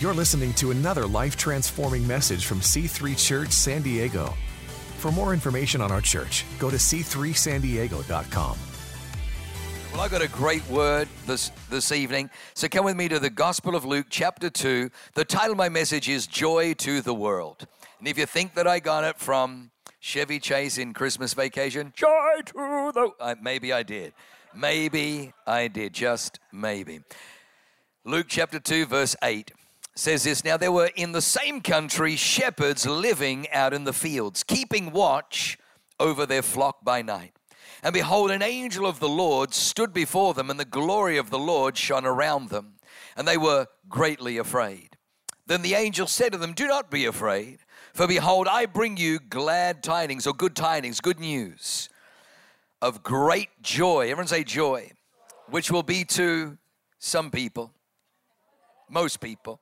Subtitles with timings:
[0.00, 4.32] You're listening to another life transforming message from C3 Church San Diego.
[4.98, 8.58] For more information on our church, go to c3sandiego.com.
[9.90, 12.30] Well, I got a great word this this evening.
[12.54, 14.88] So come with me to the Gospel of Luke, chapter 2.
[15.14, 17.66] The title of my message is Joy to the World.
[17.98, 22.42] And if you think that I got it from Chevy Chase in Christmas Vacation, Joy
[22.46, 24.12] to the uh, maybe I did.
[24.54, 27.00] Maybe I did, just maybe.
[28.04, 29.50] Luke chapter 2 verse 8
[29.98, 34.44] says this Now there were in the same country shepherds living out in the fields,
[34.44, 35.58] keeping watch
[35.98, 37.32] over their flock by night.
[37.82, 41.38] And behold, an angel of the Lord stood before them, and the glory of the
[41.38, 42.74] Lord shone around them,
[43.16, 44.96] and they were greatly afraid.
[45.46, 47.58] Then the angel said to them, Do not be afraid,
[47.92, 51.88] for behold, I bring you glad tidings, or good tidings, good news
[52.80, 54.02] of great joy.
[54.02, 54.92] Everyone say joy,
[55.48, 56.56] which will be to
[57.00, 57.72] some people,
[58.88, 59.60] most people.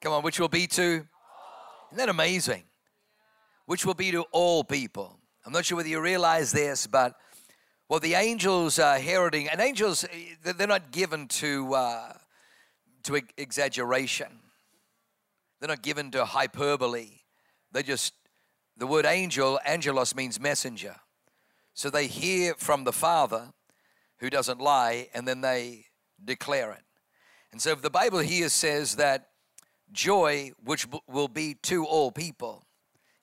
[0.00, 2.62] Come on, which will be to, isn't that amazing?
[3.66, 5.18] Which will be to all people.
[5.44, 7.16] I'm not sure whether you realize this, but
[7.88, 10.04] well, the angels are heralding, and angels,
[10.44, 12.12] they're not given to, uh,
[13.04, 14.28] to exaggeration.
[15.58, 17.08] They're not given to hyperbole.
[17.72, 18.12] They just,
[18.76, 20.96] the word angel, angelos means messenger.
[21.74, 23.54] So they hear from the Father
[24.18, 25.86] who doesn't lie, and then they
[26.22, 26.82] declare it.
[27.52, 29.28] And so if the Bible here says that
[29.92, 32.64] joy which will be to all people.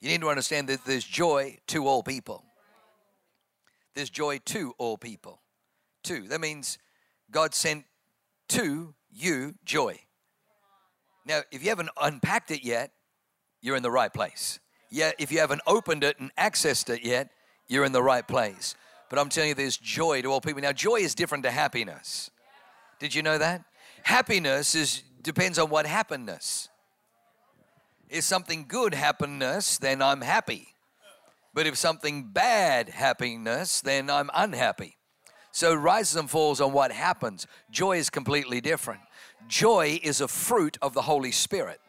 [0.00, 2.44] You need to understand that there's joy to all people.
[3.94, 5.40] There's joy to all people.
[6.04, 6.28] To.
[6.28, 6.78] That means
[7.30, 7.84] God sent
[8.48, 9.98] to you joy.
[11.24, 12.92] Now, if you haven't unpacked it yet,
[13.60, 14.60] you're in the right place.
[14.90, 17.30] Yeah, if you haven't opened it and accessed it yet,
[17.66, 18.76] you're in the right place.
[19.08, 20.62] But I'm telling you, there's joy to all people.
[20.62, 22.30] Now, joy is different to happiness.
[23.00, 23.64] Did you know that?
[24.04, 26.68] Happiness is depends on what happenness.
[28.08, 30.68] If something good happenness, then I'm happy.
[31.52, 34.96] But if something bad happiness, then I'm unhappy.
[35.50, 37.48] So rises and falls on what happens.
[37.72, 39.00] Joy is completely different.
[39.48, 41.80] Joy is a fruit of the Holy Spirit.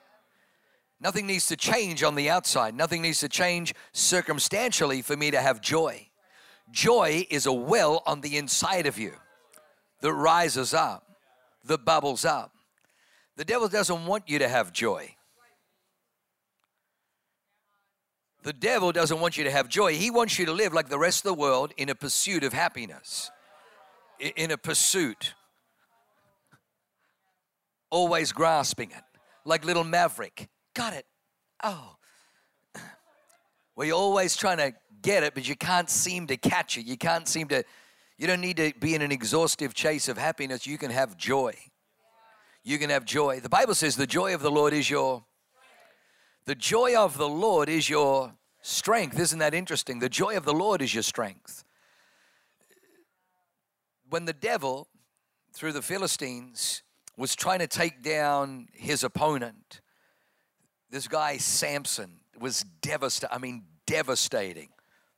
[0.99, 2.73] Nothing needs to change on the outside.
[2.73, 6.07] Nothing needs to change circumstantially for me to have joy.
[6.71, 9.13] Joy is a well on the inside of you
[10.01, 11.03] that rises up,
[11.65, 12.51] that bubbles up.
[13.37, 15.15] The devil doesn't want you to have joy.
[18.41, 19.93] The devil doesn't want you to have joy.
[19.93, 22.51] He wants you to live like the rest of the world in a pursuit of
[22.51, 23.29] happiness,
[24.19, 25.35] in a pursuit,
[27.91, 29.03] always grasping it,
[29.45, 30.49] like little maverick.
[30.73, 31.05] Got it.
[31.63, 31.95] Oh.
[33.75, 34.73] Well, you're always trying to
[35.03, 36.87] get it, but you can't seem to catch it.
[36.87, 37.63] You can't seem to,
[38.17, 40.65] you don't need to be in an exhaustive chase of happiness.
[40.65, 41.53] You can have joy
[42.67, 43.39] you can have joy.
[43.39, 45.23] The Bible says the joy of the Lord is your
[46.45, 49.19] the joy of the Lord is your strength.
[49.19, 49.99] Isn't that interesting?
[49.99, 51.63] The joy of the Lord is your strength.
[54.09, 54.89] When the devil
[55.53, 56.83] through the Philistines
[57.15, 59.81] was trying to take down his opponent,
[60.89, 63.33] this guy Samson was devastating.
[63.33, 64.69] I mean, devastating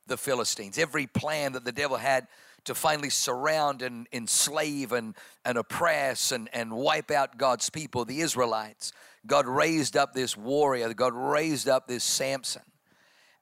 [0.06, 0.78] the Philistines.
[0.78, 2.28] Every plan that the devil had
[2.64, 8.20] to finally surround and enslave and, and oppress and, and wipe out God's people, the
[8.20, 8.92] Israelites.
[9.26, 12.62] God raised up this warrior, God raised up this Samson.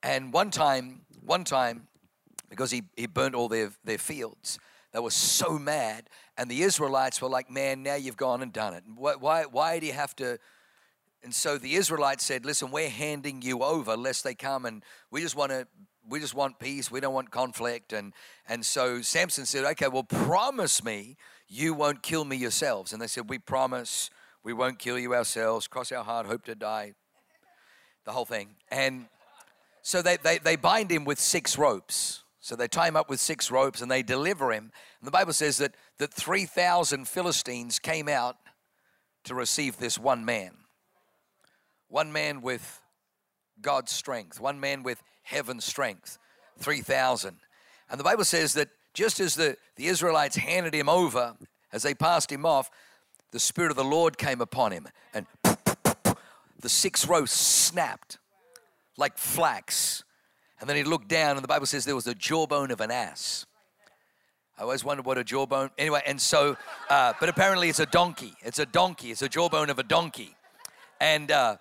[0.02, 1.88] And one time, one time,
[2.48, 4.58] because he, he burnt all their, their fields,
[4.92, 6.08] they were so mad.
[6.36, 8.84] And the Israelites were like, man, now you've gone and done it.
[8.94, 10.38] Why, why, why do you have to?
[11.22, 15.20] And so the Israelites said, listen, we're handing you over lest they come and we
[15.20, 15.66] just want to
[16.08, 16.90] we just want peace.
[16.90, 17.92] We don't want conflict.
[17.92, 18.12] And,
[18.48, 21.16] and so Samson said, okay, well, promise me
[21.48, 22.92] you won't kill me yourselves.
[22.92, 24.10] And they said, we promise
[24.42, 25.66] we won't kill you ourselves.
[25.66, 26.94] Cross our heart, hope to die.
[28.04, 28.50] The whole thing.
[28.70, 29.06] And
[29.82, 32.22] so they, they, they bind him with six ropes.
[32.40, 34.70] So they tie him up with six ropes and they deliver him.
[35.00, 38.36] And the Bible says that, that 3,000 Philistines came out
[39.24, 40.52] to receive this one man.
[41.88, 42.80] One man with
[43.60, 46.18] God's strength, one man with heaven's strength
[46.58, 47.36] 3,000.
[47.90, 51.36] And the Bible says that just as the, the Israelites handed him over,
[51.72, 52.70] as they passed him off,
[53.30, 58.18] the Spirit of the Lord came upon him, and the six rows snapped
[58.96, 60.02] like flax.
[60.60, 62.90] And then he looked down, and the Bible says there was the jawbone of an
[62.90, 63.46] ass.
[64.58, 65.70] I always wondered what a jawbone.
[65.78, 66.56] Anyway, and so,
[66.90, 68.34] uh, but apparently it's a donkey.
[68.42, 69.12] It's a donkey.
[69.12, 70.34] It's a jawbone of a donkey,
[71.00, 71.58] and uh,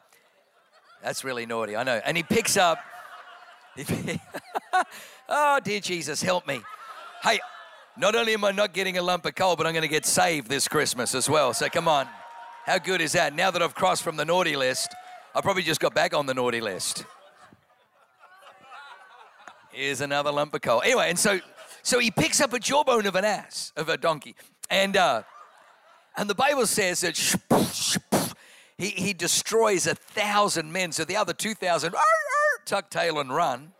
[1.04, 1.75] that's really naughty.
[1.75, 2.02] I know.
[2.04, 2.80] And he picks up.
[5.29, 6.62] oh, dear Jesus, help me.
[7.21, 7.39] Hey,
[7.97, 10.06] not only am I not getting a lump of coal, but I'm going to get
[10.06, 11.53] saved this Christmas as well.
[11.53, 12.07] So come on.
[12.65, 13.33] How good is that?
[13.33, 14.94] Now that I've crossed from the naughty list,
[15.33, 17.06] I probably just got back on the naughty list.
[19.71, 20.81] Here's another lump of coal.
[20.81, 21.39] Anyway, and so
[21.83, 24.35] so he picks up a jawbone of an ass, of a donkey.
[24.69, 25.24] And uh,
[26.18, 27.15] and the Bible says that
[28.77, 30.91] he, he destroys a thousand men.
[30.91, 31.94] So the other 2,000
[32.68, 33.72] tuck tail and run.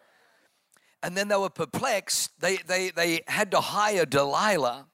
[1.04, 2.32] And then they were perplexed.
[2.40, 4.88] They, they, they had to hire Delilah,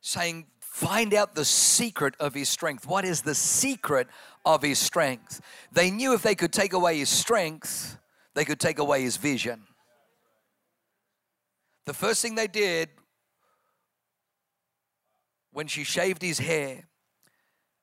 [0.00, 2.86] saying, Find out the secret of his strength.
[2.86, 4.08] What is the secret
[4.46, 5.40] of his strength?
[5.72, 7.98] They knew if they could take away his strength,
[8.34, 9.64] they could take away his vision.
[11.86, 12.88] The first thing they did
[15.52, 16.84] when she shaved his hair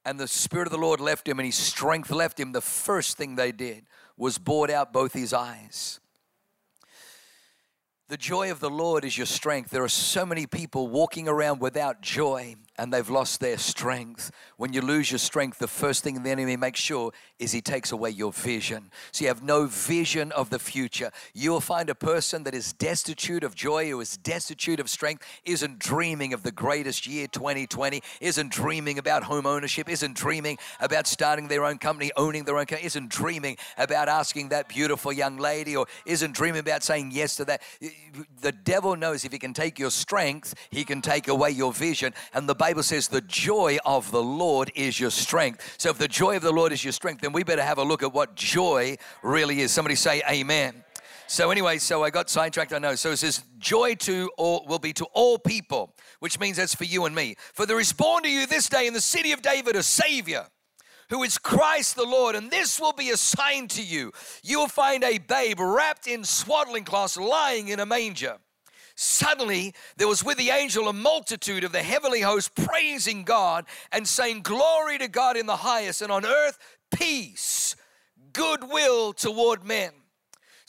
[0.05, 3.17] and the Spirit of the Lord left him and his strength left him, the first
[3.17, 3.85] thing they did
[4.17, 5.99] was bored out both his eyes.
[8.09, 9.69] The joy of the Lord is your strength.
[9.69, 14.31] There are so many people walking around without joy and they've lost their strength.
[14.57, 17.91] When you lose your strength, the first thing the enemy makes sure is he takes
[17.91, 18.91] away your vision.
[19.11, 21.11] So you have no vision of the future.
[21.33, 25.25] You will find a person that is destitute of joy, who is destitute of strength,
[25.45, 31.07] isn't dreaming of the greatest year 2020, isn't dreaming about home ownership, isn't dreaming about
[31.07, 35.37] starting their own company, owning their own company, isn't dreaming about asking that beautiful young
[35.37, 37.61] lady, or isn't dreaming about saying yes to that.
[38.41, 42.13] The devil knows if he can take your strength, he can take away your vision.
[42.33, 45.75] And the Bible says the joy of the Lord is your strength.
[45.77, 47.83] So if the joy of the Lord is your strength, then we better have a
[47.83, 49.71] look at what joy really is.
[49.71, 50.83] Somebody say amen.
[51.27, 52.73] So anyway, so I got sidetracked.
[52.73, 52.95] I know.
[52.95, 56.83] So it says, "Joy to all will be to all people," which means that's for
[56.83, 57.37] you and me.
[57.53, 60.47] For there is born to you this day in the city of David a Savior,
[61.09, 64.11] who is Christ the Lord, and this will be a sign to you:
[64.43, 68.39] you will find a babe wrapped in swaddling cloths, lying in a manger.
[68.99, 74.07] Suddenly, there was with the angel a multitude of the heavenly host praising God and
[74.07, 76.57] saying, Glory to God in the highest, and on earth,
[76.89, 77.75] peace,
[78.33, 79.91] goodwill toward men.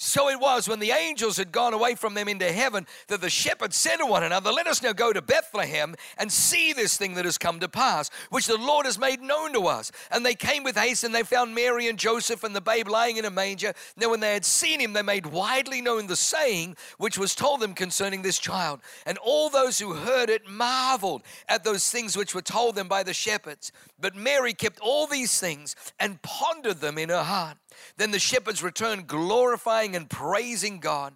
[0.00, 3.28] So it was when the angels had gone away from them into heaven that the
[3.28, 7.14] shepherds said to one another, Let us now go to Bethlehem and see this thing
[7.14, 9.90] that has come to pass, which the Lord has made known to us.
[10.12, 13.16] And they came with haste and they found Mary and Joseph and the babe lying
[13.16, 13.74] in a manger.
[13.96, 17.58] Now, when they had seen him, they made widely known the saying which was told
[17.58, 18.78] them concerning this child.
[19.04, 23.02] And all those who heard it marveled at those things which were told them by
[23.02, 23.72] the shepherds.
[24.00, 27.56] But Mary kept all these things and pondered them in her heart.
[27.96, 31.14] Then the shepherds returned, glorifying and praising God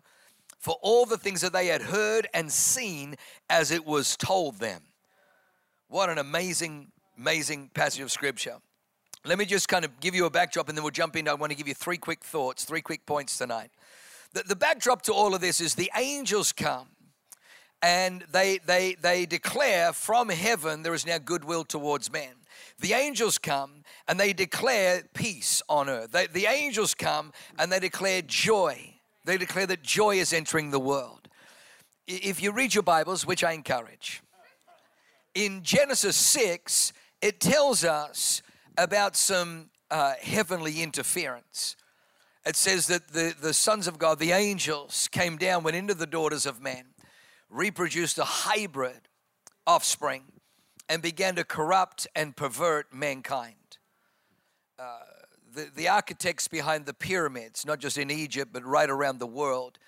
[0.59, 3.17] for all the things that they had heard and seen
[3.51, 4.83] as it was told them.
[5.89, 8.57] What an amazing, amazing passage of scripture.
[9.25, 11.29] Let me just kind of give you a backdrop and then we'll jump in.
[11.29, 13.71] I want to give you three quick thoughts, three quick points tonight.
[14.33, 16.89] The, the backdrop to all of this is the angels come
[17.83, 22.35] and they, they, they declare from heaven there is now goodwill towards men.
[22.81, 26.13] The angels come and they declare peace on earth.
[26.13, 28.95] They, the angels come and they declare joy.
[29.25, 31.29] They declare that joy is entering the world.
[32.07, 34.23] If you read your Bibles, which I encourage,
[35.35, 36.93] in Genesis 6,
[37.23, 38.43] it tells us
[38.77, 41.77] about some uh, heavenly interference.
[42.45, 46.07] It says that the, the sons of God, the angels, came down, went into the
[46.07, 46.87] daughters of men,
[47.49, 49.09] reproduced a hybrid
[49.67, 50.25] offspring
[50.93, 53.79] and began to corrupt and pervert mankind.
[54.79, 54.99] Uh,
[55.55, 59.79] the, the architects behind the pyramids, not just in Egypt, but right around the world,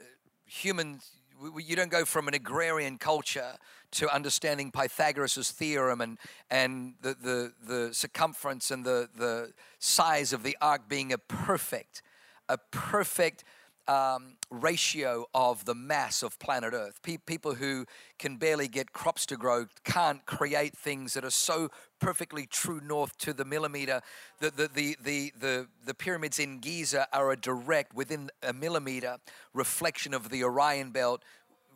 [0.00, 0.04] uh,
[0.46, 1.10] humans,
[1.58, 3.58] you don't go from an agrarian culture
[3.90, 6.18] to understanding Pythagoras' theorem and,
[6.50, 12.00] and the, the, the circumference and the, the size of the ark being a perfect,
[12.48, 13.44] a perfect
[13.88, 17.00] um, ratio of the mass of planet Earth.
[17.02, 17.86] Pe- people who
[18.18, 23.16] can barely get crops to grow can't create things that are so perfectly true north
[23.18, 24.00] to the millimeter.
[24.40, 29.18] The, the, the, the, the, the pyramids in Giza are a direct, within a millimeter,
[29.52, 31.22] reflection of the Orion belt,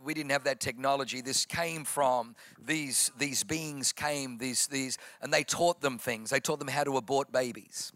[0.04, 1.20] we didn't have that technology.
[1.20, 6.30] This came from these these beings came these these and they taught them things.
[6.30, 7.92] They taught them how to abort babies.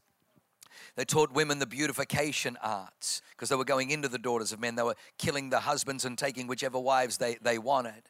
[0.97, 4.75] They taught women the beautification arts because they were going into the daughters of men.
[4.75, 8.03] They were killing the husbands and taking whichever wives they, they wanted.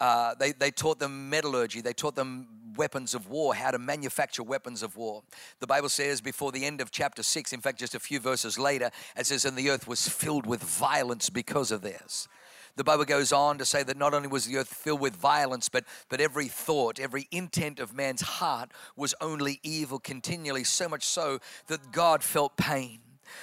[0.00, 1.80] Uh, they, they taught them metallurgy.
[1.80, 5.22] They taught them weapons of war, how to manufacture weapons of war.
[5.60, 8.58] The Bible says before the end of chapter 6, in fact, just a few verses
[8.58, 12.28] later, it says, And the earth was filled with violence because of this.
[12.76, 15.68] The Bible goes on to say that not only was the earth filled with violence,
[15.68, 21.04] but, but every thought, every intent of man's heart was only evil continually, so much
[21.04, 23.00] so that God felt pain.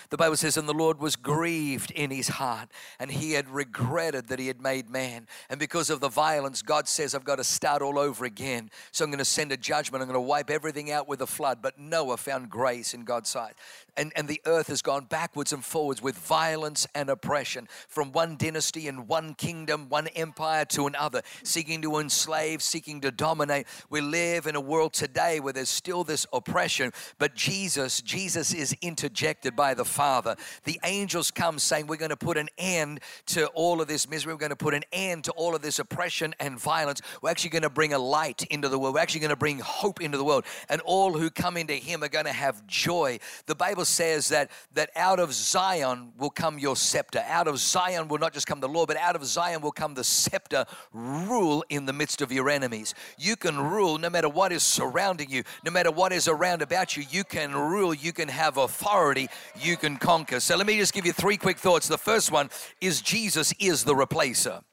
[0.10, 4.28] The Bible says, And the Lord was grieved in his heart, and he had regretted
[4.28, 5.28] that he had made man.
[5.50, 8.70] And because of the violence, God says, I've got to start all over again.
[8.92, 10.02] So I'm going to send a judgment.
[10.02, 11.60] I'm going to wipe everything out with a flood.
[11.62, 13.54] But Noah found grace in God's sight.
[13.96, 18.38] And, and the earth has gone backwards and forwards with violence and oppression from one
[18.38, 23.68] dynasty and one kingdom, one empire to another, seeking to enslave, seeking to dominate.
[23.90, 28.76] We live in a world today where there's still this oppression, but Jesus, Jesus is
[28.82, 30.36] interjected by the Father.
[30.64, 34.34] The angels come saying, We're going to put an end to all of this misery.
[34.34, 37.02] We're going to put an end to all of this oppression and violence.
[37.22, 38.96] We're actually going to bring a light into the world.
[38.96, 40.46] We're actually going to bring hope into the world.
[40.70, 43.20] And all who come into Him are going to have joy.
[43.46, 47.24] The Bible says that, that out of Zion will come your scepter.
[47.28, 49.94] Out of Zion will not just come the law, but out of Zion will come
[49.94, 50.66] the scepter.
[50.92, 52.94] Rule in the midst of your enemies.
[53.18, 56.96] You can rule no matter what is surrounding you, no matter what is around about
[56.98, 57.04] you.
[57.10, 60.40] You can rule, you can have authority, you can conquer.
[60.40, 61.88] So let me just give you three quick thoughts.
[61.88, 62.50] The first one
[62.82, 64.64] is Jesus is the replacer.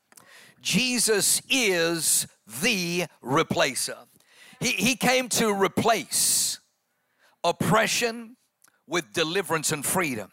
[0.61, 2.27] Jesus is
[2.63, 3.97] the replacer.
[4.61, 6.61] He, he came to replace
[7.43, 8.37] oppression
[8.91, 10.31] with deliverance and freedom.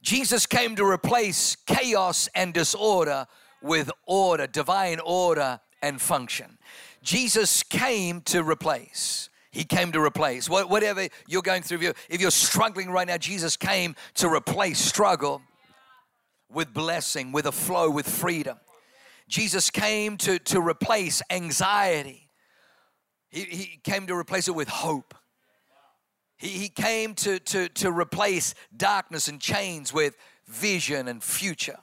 [0.00, 3.26] Jesus came to replace chaos and disorder
[3.60, 6.56] with order, divine order and function.
[7.02, 9.28] Jesus came to replace.
[9.50, 10.48] He came to replace.
[10.48, 15.42] Whatever you're going through, if you're struggling right now, Jesus came to replace struggle
[16.50, 18.58] with blessing, with a flow, with freedom.
[19.28, 22.28] Jesus came to, to replace anxiety.
[23.30, 25.14] He, he came to replace it with hope.
[26.40, 30.16] He, he came to, to, to replace darkness and chains with
[30.48, 31.78] vision and future.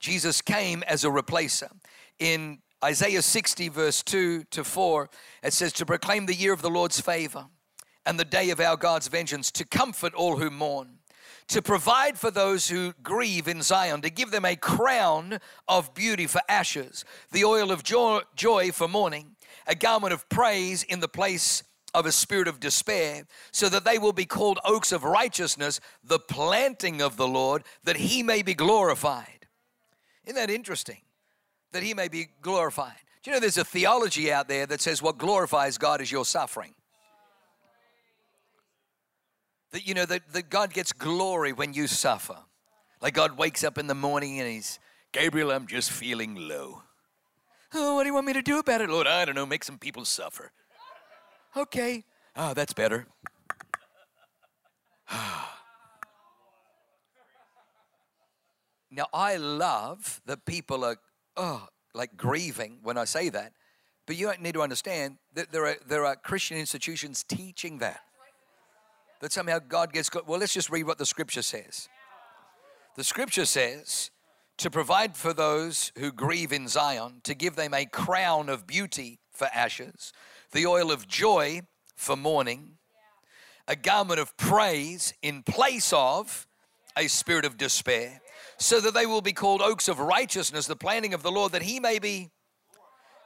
[0.00, 1.70] Jesus came as a replacer.
[2.18, 5.10] In Isaiah 60, verse 2 to 4,
[5.42, 7.46] it says, To proclaim the year of the Lord's favor
[8.06, 10.98] and the day of our God's vengeance, to comfort all who mourn,
[11.48, 16.26] to provide for those who grieve in Zion, to give them a crown of beauty
[16.26, 21.08] for ashes, the oil of joy, joy for mourning, a garment of praise in the
[21.08, 21.62] place
[21.96, 26.20] of a spirit of despair, so that they will be called oaks of righteousness, the
[26.20, 29.46] planting of the Lord, that he may be glorified.
[30.24, 30.98] Isn't that interesting?
[31.76, 32.96] that he may be glorified.
[33.22, 36.24] Do you know there's a theology out there that says what glorifies God is your
[36.24, 36.74] suffering?
[39.72, 42.38] That you know that, that God gets glory when you suffer.
[43.02, 44.78] Like God wakes up in the morning and he's,
[45.12, 46.82] Gabriel, I'm just feeling low.
[47.74, 49.06] Oh, what do you want me to do about it, Lord?
[49.06, 50.52] I don't know, make some people suffer.
[51.56, 52.04] Okay.
[52.36, 53.06] Oh, that's better.
[58.90, 60.96] now, I love that people are
[61.36, 63.52] oh, like grieving when I say that.
[64.06, 68.00] But you don't need to understand that there are, there are Christian institutions teaching that.
[69.20, 70.22] That somehow God gets, good.
[70.26, 71.88] well, let's just read what the scripture says.
[72.96, 74.10] The scripture says,
[74.58, 79.18] to provide for those who grieve in Zion, to give them a crown of beauty
[79.30, 80.12] for ashes,
[80.52, 81.62] the oil of joy
[81.94, 82.72] for mourning,
[83.68, 86.46] a garment of praise in place of
[86.96, 88.20] a spirit of despair,
[88.58, 91.62] so that they will be called oaks of righteousness, the planting of the Lord, that
[91.62, 92.30] he may be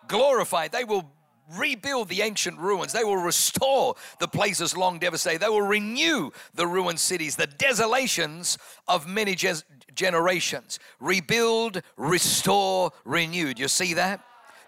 [0.08, 0.72] glorified.
[0.72, 1.10] They will
[1.56, 2.92] rebuild the ancient ruins.
[2.92, 5.40] They will restore the places long devastated.
[5.40, 8.58] They will renew the ruined cities, the desolations
[8.88, 9.36] of many
[9.94, 10.78] generations.
[11.00, 13.58] Rebuild, restore, renewed.
[13.58, 14.20] You see that?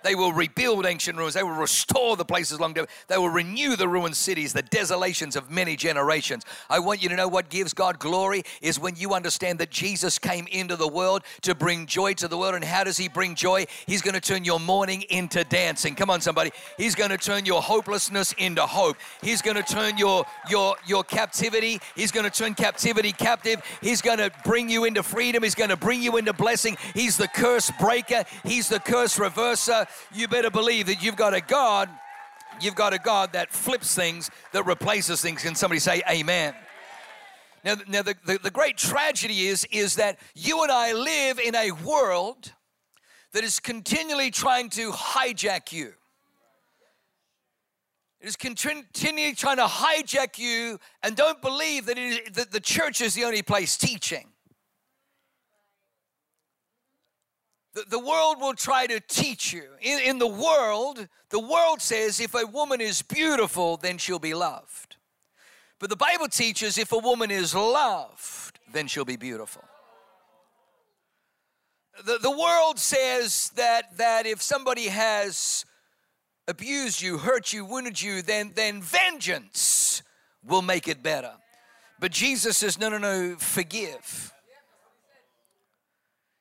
[0.03, 1.35] They will rebuild ancient ruins.
[1.35, 2.89] They will restore the places long dead.
[3.09, 6.45] They will renew the ruined cities, the desolations of many generations.
[6.69, 10.19] I want you to know what gives God glory is when you understand that Jesus
[10.19, 12.55] came into the world to bring joy to the world.
[12.55, 13.67] And how does He bring joy?
[13.87, 15.95] He's going to turn your mourning into dancing.
[15.95, 16.51] Come on, somebody.
[16.77, 18.97] He's going to turn your hopelessness into hope.
[19.23, 21.81] He's going to turn your your your captivity.
[21.95, 23.63] He's going to turn captivity captive.
[23.81, 25.43] He's going to bring you into freedom.
[25.43, 26.77] He's going to bring you into blessing.
[26.95, 28.25] He's the curse breaker.
[28.45, 31.89] He's the curse reverser you better believe that you've got a God,
[32.61, 35.43] you've got a God that flips things, that replaces things.
[35.43, 36.55] Can somebody say amen?
[37.65, 41.55] Now, now the, the, the great tragedy is, is that you and I live in
[41.55, 42.53] a world
[43.33, 45.95] that is continually trying to hijack you.
[48.21, 53.01] It is continually trying to hijack you and don't believe that, is, that the church
[53.01, 54.32] is the only place teaching.
[57.75, 59.65] The, the world will try to teach you.
[59.81, 64.35] In, in the world, the world says if a woman is beautiful, then she'll be
[64.35, 64.97] loved.
[65.79, 69.65] But the Bible teaches if a woman is loved, then she'll be beautiful.
[72.05, 75.65] The, the world says that, that if somebody has
[76.49, 80.03] abused you, hurt you, wounded you, then, then vengeance
[80.47, 81.33] will make it better.
[81.99, 84.33] But Jesus says, no, no, no, forgive.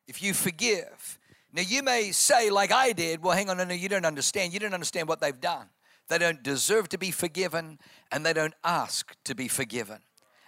[0.07, 1.19] If you forgive.
[1.53, 4.53] Now, you may say, like I did, well, hang on, no, no, you don't understand.
[4.53, 5.67] You don't understand what they've done.
[6.08, 7.79] They don't deserve to be forgiven,
[8.12, 10.00] and they don't ask to be forgiven.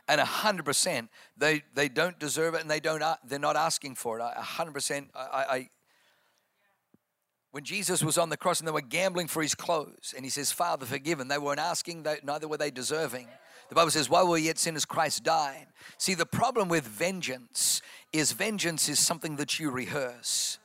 [0.07, 1.07] And 100%,
[1.37, 4.23] they, they don't deserve it, and they don't, they're not asking for it.
[4.23, 5.69] 100%, I, I
[7.53, 10.31] when Jesus was on the cross and they were gambling for his clothes, and he
[10.31, 13.27] says, Father, forgive them, they weren't asking, they, neither were they deserving.
[13.69, 15.67] The Bible says, While we were yet sinners, Christ died.
[15.99, 20.57] See, the problem with vengeance is vengeance is something that you rehearse.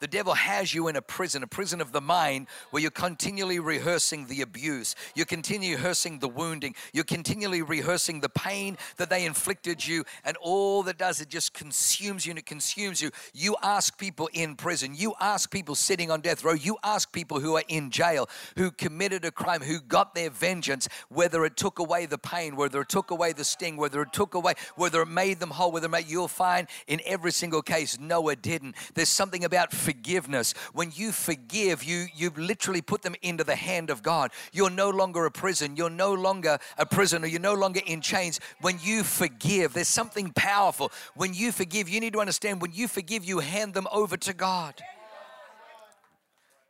[0.00, 3.58] The devil has you in a prison, a prison of the mind, where you're continually
[3.58, 4.94] rehearsing the abuse.
[5.14, 6.74] You're continually rehearsing the wounding.
[6.92, 10.04] You're continually rehearsing the pain that they inflicted you.
[10.24, 13.10] And all that does, it just consumes you and it consumes you.
[13.32, 14.94] You ask people in prison.
[14.94, 16.52] You ask people sitting on death row.
[16.52, 20.88] You ask people who are in jail, who committed a crime, who got their vengeance,
[21.08, 24.34] whether it took away the pain, whether it took away the sting, whether it took
[24.34, 27.98] away, whether it made them whole, whether it made, you'll find in every single case,
[27.98, 28.76] no, it didn't.
[28.94, 30.52] There's something about forgiveness.
[30.72, 34.32] When you forgive, you you literally put them into the hand of God.
[34.52, 35.76] You're no longer a prison.
[35.76, 37.28] You're no longer a prisoner.
[37.28, 38.40] You're no longer in chains.
[38.60, 40.90] When you forgive, there's something powerful.
[41.14, 44.32] When you forgive, you need to understand when you forgive, you hand them over to
[44.32, 44.74] God.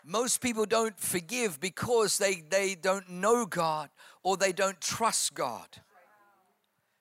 [0.05, 3.89] Most people don't forgive because they, they don't know God
[4.23, 5.69] or they don't trust God.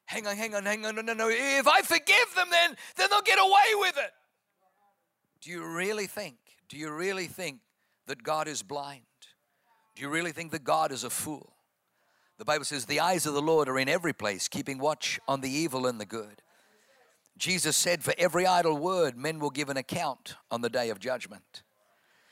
[0.05, 1.29] Hang on, hang on, hang on, no, no, no.
[1.29, 4.11] If I forgive them, then, then they'll get away with it.
[5.45, 6.37] Do you really think,
[6.69, 7.59] do you really think
[8.07, 9.03] that God is blind?
[9.95, 11.53] Do you really think that God is a fool?
[12.39, 15.41] The Bible says, The eyes of the Lord are in every place, keeping watch on
[15.41, 16.41] the evil and the good.
[17.37, 20.97] Jesus said, For every idle word, men will give an account on the day of
[20.97, 21.61] judgment.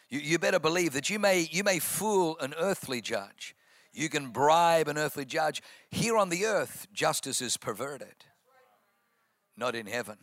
[0.09, 3.55] You, you better believe that you may, you may fool an earthly judge,
[3.93, 5.61] you can bribe an earthly judge.
[5.91, 8.25] Here on the earth, justice is perverted,
[9.55, 10.17] not in heaven.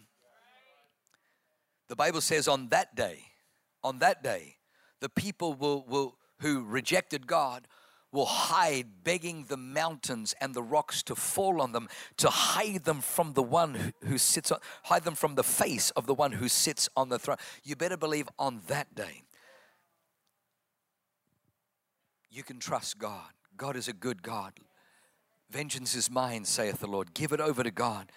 [1.90, 3.18] The Bible says on that day,
[3.82, 4.58] on that day,
[5.00, 7.66] the people will, will who rejected God
[8.12, 13.00] will hide, begging the mountains and the rocks to fall on them, to hide them
[13.00, 16.30] from the one who, who sits on, hide them from the face of the one
[16.30, 17.38] who sits on the throne.
[17.64, 19.22] You better believe on that day,
[22.30, 23.32] you can trust God.
[23.56, 24.52] God is a good God.
[25.50, 27.14] Vengeance is mine, saith the Lord.
[27.14, 28.12] Give it over to God.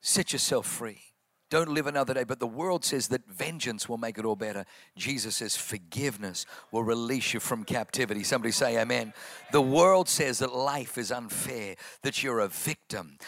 [0.00, 1.00] Set yourself free.
[1.48, 2.24] Don't live another day.
[2.24, 4.64] But the world says that vengeance will make it all better.
[4.96, 8.24] Jesus says forgiveness will release you from captivity.
[8.24, 9.12] Somebody say amen.
[9.52, 13.18] The world says that life is unfair, that you're a victim.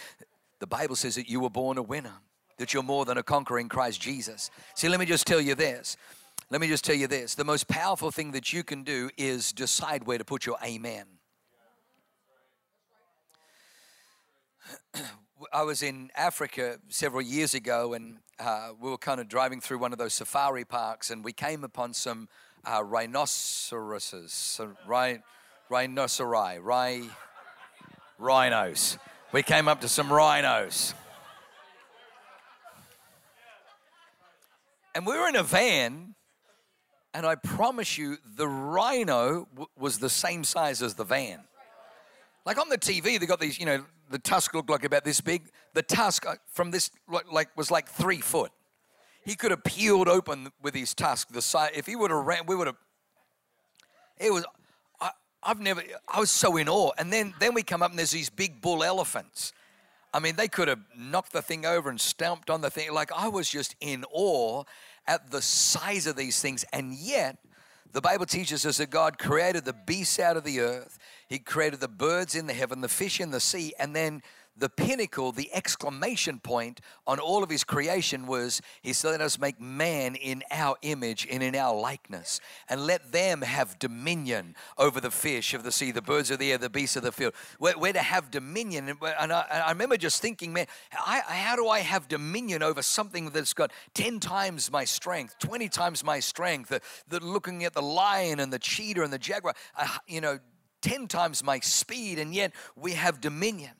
[0.59, 2.14] The Bible says that you were born a winner,
[2.57, 4.50] that you're more than a conqueror in Christ Jesus.
[4.74, 5.96] See, let me just tell you this.
[6.50, 7.37] Let me just tell you this.
[7.37, 11.04] The most powerful thing that you can do is decide where to put your amen.
[15.53, 19.79] I was in Africa several years ago, and uh, we were kind of driving through
[19.79, 22.29] one of those safari parks, and we came upon some
[22.64, 25.22] uh, rhinoceroses, so rhi-
[25.70, 27.11] rhinoceri, rhi-
[28.18, 28.98] rhinos.
[29.31, 30.94] We came up to some rhinos.
[34.94, 36.16] And we were in a van,
[37.14, 41.44] and I promise you, the rhino w- was the same size as the van.
[42.48, 45.20] Like on the TV, they got these, you know, the tusk looked like about this
[45.20, 45.50] big.
[45.74, 46.90] The tusk uh, from this
[47.30, 48.50] like was like three foot.
[49.22, 51.28] He could have peeled open with his tusk.
[51.28, 52.76] The side, if he would have ran, we would have.
[54.16, 54.46] It was.
[54.98, 55.11] I,
[55.42, 55.82] I've never.
[56.08, 56.92] I was so in awe.
[56.96, 59.52] And then then we come up and there's these big bull elephants.
[60.14, 62.94] I mean, they could have knocked the thing over and stamped on the thing.
[62.94, 64.64] Like I was just in awe
[65.06, 67.37] at the size of these things, and yet
[67.92, 70.98] the Bible teaches us that God created the beasts out of the earth,
[71.29, 74.22] He created the birds in the heaven, the fish in the sea, and then
[74.59, 79.38] the pinnacle, the exclamation point on all of his creation was he said, Let us
[79.38, 85.01] make man in our image and in our likeness, and let them have dominion over
[85.01, 87.35] the fish of the sea, the birds of the air, the beasts of the field.
[87.59, 88.88] We're, we're to have dominion.
[88.88, 93.31] And I, I, remember just thinking, man, I, how do I have dominion over something
[93.31, 96.71] that's got 10 times my strength, 20 times my strength?
[96.71, 100.38] The, the looking at the lion and the cheetah and the jaguar, uh, you know,
[100.83, 103.73] 10 times my speed, and yet we have dominion.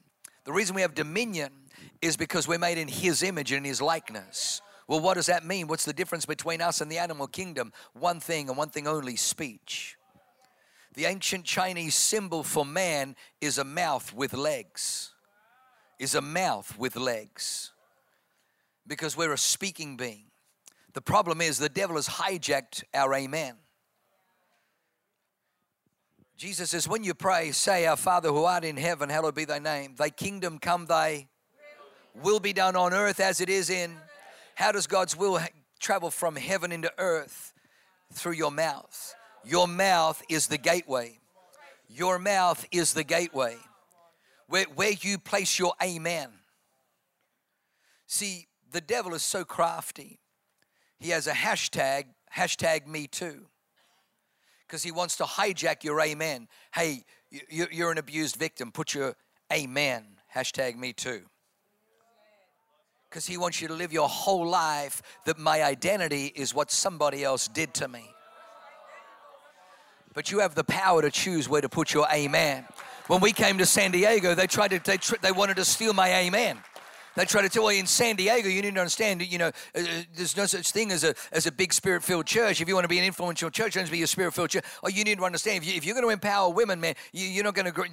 [0.49, 1.53] The reason we have dominion
[2.01, 4.63] is because we're made in His image and His likeness.
[4.87, 5.67] Well, what does that mean?
[5.67, 7.71] What's the difference between us and the animal kingdom?
[7.93, 9.99] One thing and one thing only speech.
[10.95, 15.13] The ancient Chinese symbol for man is a mouth with legs.
[15.99, 17.73] Is a mouth with legs.
[18.87, 20.31] Because we're a speaking being.
[20.95, 23.57] The problem is the devil has hijacked our amen.
[26.39, 29.59] Jesus says, when you pray, say, Our Father who art in heaven, hallowed be thy
[29.59, 29.97] name.
[29.97, 31.27] Thy kingdom come, thy
[32.15, 33.97] will be done on earth as it is in.
[34.55, 35.41] How does God's will
[35.81, 37.53] travel from heaven into earth?
[38.13, 39.15] Through your mouth.
[39.45, 41.19] Your mouth is the gateway.
[41.89, 43.57] Your mouth is the gateway
[44.47, 46.29] where, where you place your amen.
[48.07, 50.21] See, the devil is so crafty.
[50.99, 52.05] He has a hashtag,
[52.37, 53.47] hashtag me too,
[54.69, 56.47] because he wants to hijack your amen.
[56.75, 57.05] Hey,
[57.51, 58.71] you're an abused victim.
[58.71, 59.17] Put your
[59.51, 60.05] amen,
[60.35, 61.23] hashtag me too.
[63.09, 67.25] Because he wants you to live your whole life that my identity is what somebody
[67.25, 68.05] else did to me.
[70.13, 72.67] But you have the power to choose where to put your amen.
[73.07, 76.13] When we came to San Diego, they tried to, they, they wanted to steal my
[76.13, 76.59] amen.
[77.19, 79.81] They try to tell you in San Diego, you need to understand, you know, uh,
[79.81, 82.61] uh, there's no such thing as a, as a big spirit filled church.
[82.61, 84.51] If you want to be an influential church, you want to be a spirit filled
[84.51, 84.65] church.
[84.85, 87.43] Oh, you need to understand, if, you, are going to empower women, man, you, are
[87.43, 87.89] not going to,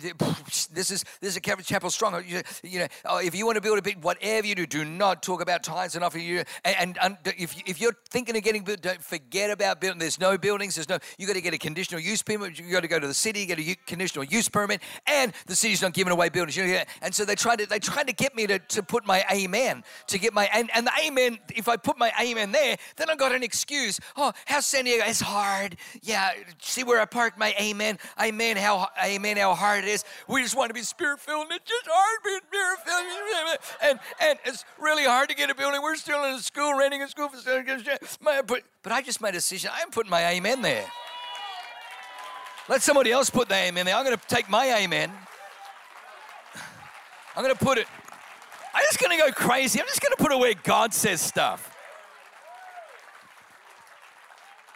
[0.72, 2.24] this is this is a chapel strong.
[2.24, 4.86] You, you know, oh, if you want to build a big, whatever you do, do
[4.86, 6.24] not talk about tithes and offering.
[6.24, 9.98] You, and, and, if, if you're thinking of getting built, don't forget about building.
[9.98, 12.60] There's no buildings, there's no, you got to get a conditional use permit.
[12.60, 15.82] You got to go to the city, get a conditional use permit, and the city's
[15.82, 16.56] not giving away buildings.
[16.56, 19.04] You know, and so they tried to, they tried to get me to, to put
[19.08, 22.52] my my amen to get my and, and the amen if i put my amen
[22.52, 24.00] there then i got an excuse.
[24.18, 25.78] Oh how san diego it's hard.
[26.02, 27.98] Yeah see where i parked my amen.
[28.22, 30.04] Amen how amen how hard it is.
[30.28, 33.60] We just want to be spirit filled and it's just hard being spirit filled.
[33.82, 35.82] And and it's really hard to get a building.
[35.82, 37.72] We're still in a school renting a school facility.
[38.22, 39.70] But, but i just made a decision.
[39.74, 40.86] I'm putting my amen there.
[42.68, 43.96] Let somebody else put the amen there.
[43.96, 45.12] I'm going to take my amen.
[47.36, 47.88] I'm going to put it
[48.76, 49.80] I'm just going to go crazy.
[49.80, 51.74] I'm just going to put it where God says stuff.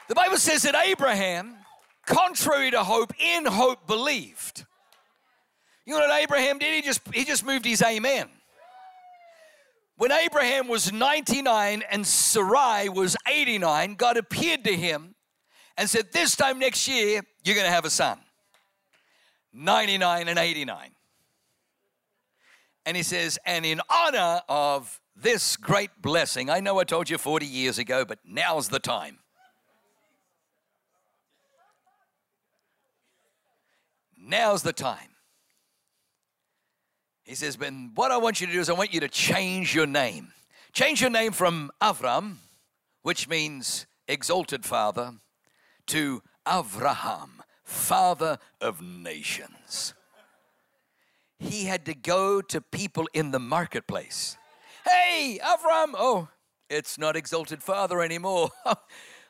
[0.08, 1.58] The Bible says that Abraham,
[2.06, 4.66] contrary to hope, in hope believed.
[5.86, 6.74] You know what Abraham did?
[6.74, 8.30] He just he just moved his amen.
[9.98, 15.16] When Abraham was 99 and Sarai was 89, God appeared to him
[15.76, 18.18] and said, This time next year, you're going to have a son.
[19.52, 20.92] 99 and 89.
[22.86, 27.18] And he says, and in honor of this great blessing, I know I told you
[27.18, 29.20] 40 years ago, but now's the time.
[34.18, 35.10] Now's the time.
[37.24, 39.76] He says, but what I want you to do is I want you to change
[39.76, 40.34] your name.
[40.74, 42.36] Change your name from Avram,
[43.02, 45.14] which means exalted father,
[45.88, 47.30] to Avraham,
[47.64, 49.94] father of nations
[51.40, 54.38] he had to go to people in the marketplace.
[54.86, 55.94] Hey, Avram!
[55.98, 56.28] Oh,
[56.70, 58.50] it's not Exalted Father anymore.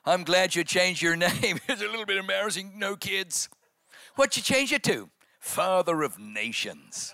[0.06, 1.60] I'm glad you changed your name.
[1.67, 2.74] it's a little bit embarrassing.
[2.78, 3.50] No kids.
[4.15, 5.10] What'd you change it to?
[5.39, 7.13] Father of Nations.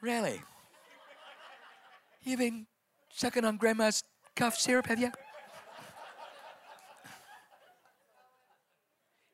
[0.00, 0.40] Really?
[2.22, 2.66] You've been
[3.12, 4.02] sucking on grandma's
[4.34, 5.12] cough syrup, have you?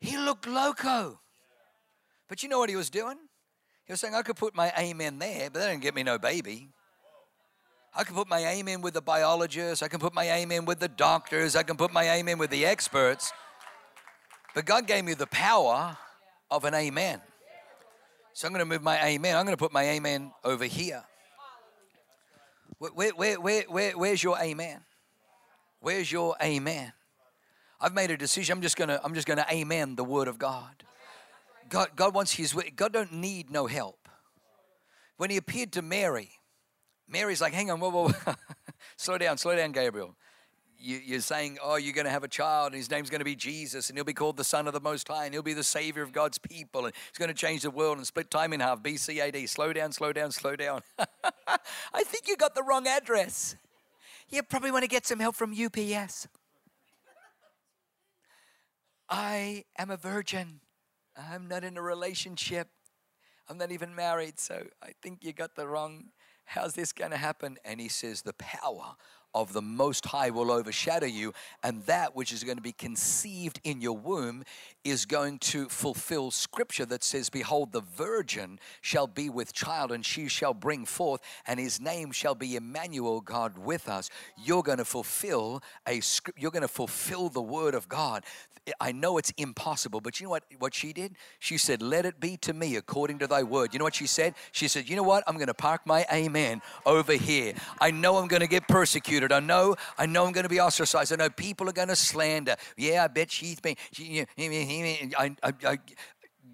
[0.00, 1.20] He looked loco.
[2.28, 3.16] But you know what he was doing?
[3.96, 6.68] Saying, I could put my amen there, but that didn't get me no baby.
[7.94, 9.82] I can put my amen with the biologists.
[9.82, 11.54] I can put my amen with the doctors.
[11.54, 13.32] I can put my amen with the experts.
[14.54, 15.96] But God gave me the power
[16.50, 17.20] of an amen.
[18.32, 19.36] So I'm going to move my amen.
[19.36, 21.04] I'm going to put my amen over here.
[22.78, 24.80] Where, where, where, where, where's your amen?
[25.80, 26.92] Where's your amen?
[27.80, 28.56] I've made a decision.
[28.56, 30.84] I'm just to I'm just going to amen the word of God.
[31.72, 32.70] God, God wants his way.
[32.76, 34.06] God don't need no help.
[35.16, 36.28] When he appeared to Mary,
[37.08, 38.34] Mary's like, hang on, whoa, whoa, whoa.
[38.98, 40.14] slow down, slow down, Gabriel.
[40.78, 43.24] You, are saying, oh, you're going to have a child, and his name's going to
[43.24, 45.54] be Jesus, and he'll be called the Son of the Most High, and he'll be
[45.54, 48.52] the Savior of God's people, and he's going to change the world and split time
[48.52, 48.82] in half.
[48.82, 49.48] BCAD.
[49.48, 50.82] Slow down, slow down, slow down.
[50.98, 53.56] I think you got the wrong address.
[54.28, 56.28] You probably want to get some help from UPS.
[59.08, 60.60] I am a virgin.
[61.16, 62.68] I'm not in a relationship.
[63.48, 66.06] I'm not even married, so I think you got the wrong.
[66.44, 67.58] How's this going to happen?
[67.64, 68.96] And he says, The power
[69.34, 73.60] of the Most High will overshadow you, and that which is going to be conceived
[73.64, 74.44] in your womb
[74.84, 80.04] is going to fulfill scripture that says, Behold, the virgin shall be with child, and
[80.04, 84.10] she shall bring forth, and his name shall be Emmanuel, God with us.
[84.36, 86.00] You're going to fulfill a
[86.36, 88.24] you're going to fulfill the word of God.
[88.80, 91.16] I know it's impossible, but you know what, what she did?
[91.40, 93.72] She said, Let it be to me according to thy word.
[93.72, 94.34] You know what she said?
[94.52, 95.24] She said, You know what?
[95.26, 97.54] I'm going to park my amen over here.
[97.80, 99.32] I know I'm going to get persecuted.
[99.32, 101.12] I know, I know I'm going to be ostracized.
[101.12, 102.56] I know people are going to slander.
[102.76, 105.78] Yeah, I bet she's been, she, I, I, I,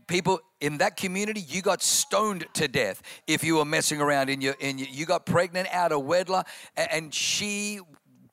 [0.07, 4.40] people in that community, you got stoned to death if you were messing around in
[4.40, 7.81] your, in your you got pregnant out of wedlock, and she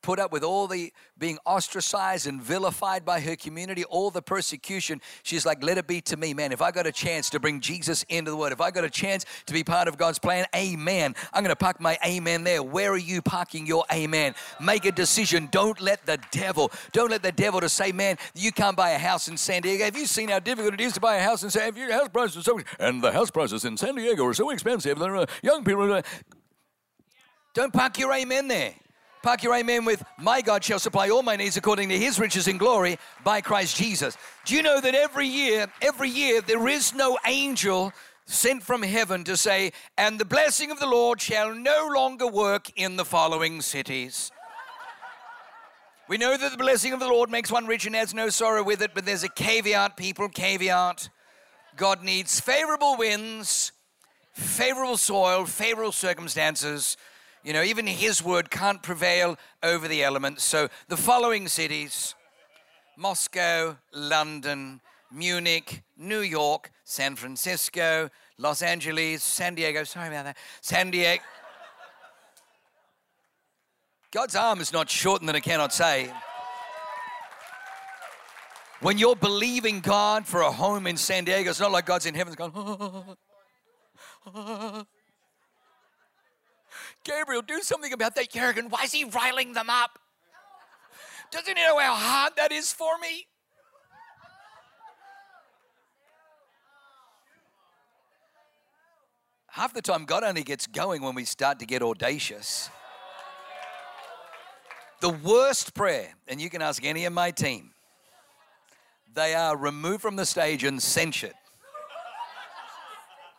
[0.05, 5.01] put up with all the being ostracized and vilified by her community, all the persecution.
[5.23, 6.51] She's like, let it be to me, man.
[6.51, 8.89] If I got a chance to bring Jesus into the world, if I got a
[8.89, 11.15] chance to be part of God's plan, amen.
[11.33, 12.61] I'm going to park my amen there.
[12.61, 14.35] Where are you parking your amen?
[14.61, 15.49] Make a decision.
[15.51, 18.99] Don't let the devil, don't let the devil to say, man, you can't buy a
[18.99, 19.85] house in San Diego.
[19.85, 21.93] Have you seen how difficult it is to buy a house in San Diego?
[21.93, 24.99] House prices so, and the house prices in San Diego are so expensive.
[24.99, 25.99] There are young people.
[27.55, 28.75] Don't park your amen there.
[29.25, 32.47] Park your amen with, My God shall supply all my needs according to his riches
[32.47, 34.15] in glory by Christ Jesus.
[34.45, 37.91] Do you know that every year, every year, there is no angel
[38.27, 42.67] sent from heaven to say, And the blessing of the Lord shall no longer work
[42.75, 44.31] in the following cities.
[46.07, 48.61] We know that the blessing of the Lord makes one rich and adds no sorrow
[48.61, 51.09] with it, but there's a caveat, people, caveat.
[51.75, 53.71] God needs favorable winds,
[54.33, 56.95] favorable soil, favorable circumstances
[57.45, 60.43] you know, even his word can't prevail over the elements.
[60.43, 62.15] So the following cities
[62.97, 64.81] Moscow, London,
[65.11, 69.83] Munich, New York, San Francisco, Los Angeles, San Diego.
[69.83, 70.37] Sorry about that.
[70.61, 71.21] San Diego.
[74.09, 76.11] God's arm is not shortened than it cannot say.
[78.79, 82.15] When you're believing God for a home in San Diego, it's not like God's in
[82.15, 83.15] heaven going, ah,
[84.25, 84.85] ah, ah,
[87.05, 88.67] Gabriel, do something about that Jurgen.
[88.69, 89.99] Why is he riling them up?
[91.31, 93.27] Doesn't he know how hard that is for me?
[99.47, 102.69] Half the time, God only gets going when we start to get audacious.
[104.99, 107.71] The worst prayer, and you can ask any of my team,
[109.13, 111.33] they are removed from the stage and censured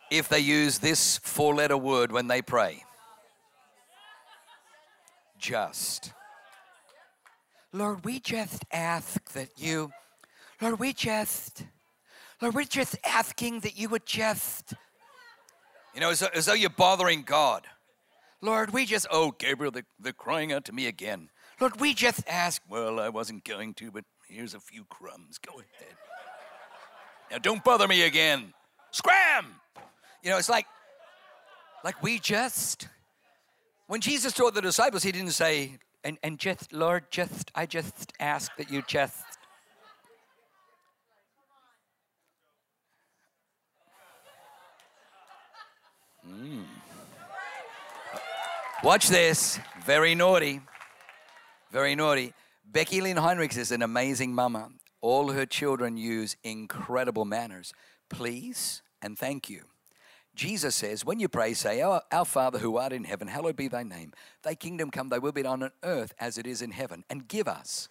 [0.09, 2.83] if they use this four letter word when they pray
[5.37, 6.13] just.
[7.73, 9.91] Lord, we just ask that you,
[10.61, 11.65] Lord, we just,
[12.41, 14.73] Lord, we're just asking that you would just,
[15.93, 17.65] you know, as, as though you're bothering God.
[18.41, 21.29] Lord, we just, oh, Gabriel, they're, they're crying out to me again.
[21.59, 25.37] Lord, we just ask, well, I wasn't going to, but here's a few crumbs.
[25.39, 25.95] Go ahead.
[27.31, 28.53] Now, don't bother me again.
[28.91, 29.47] Scram!
[30.23, 30.65] You know, it's like,
[31.83, 32.87] like we just,
[33.87, 38.13] when Jesus taught the disciples, he didn't say, and, and just, Lord, just, I just
[38.19, 39.23] ask that you just.
[46.29, 46.65] Mm.
[48.83, 49.59] Watch this.
[49.85, 50.61] Very naughty.
[51.71, 52.33] Very naughty.
[52.65, 54.69] Becky Lynn Heinrichs is an amazing mama.
[54.99, 57.73] All her children use incredible manners.
[58.09, 59.63] Please and thank you.
[60.37, 63.67] Jesus says, when you pray, say, our, our, Father who art in heaven, hallowed be
[63.67, 64.13] thy name.
[64.43, 67.03] Thy kingdom come, thy will be done on earth as it is in heaven.
[67.09, 67.89] And give us.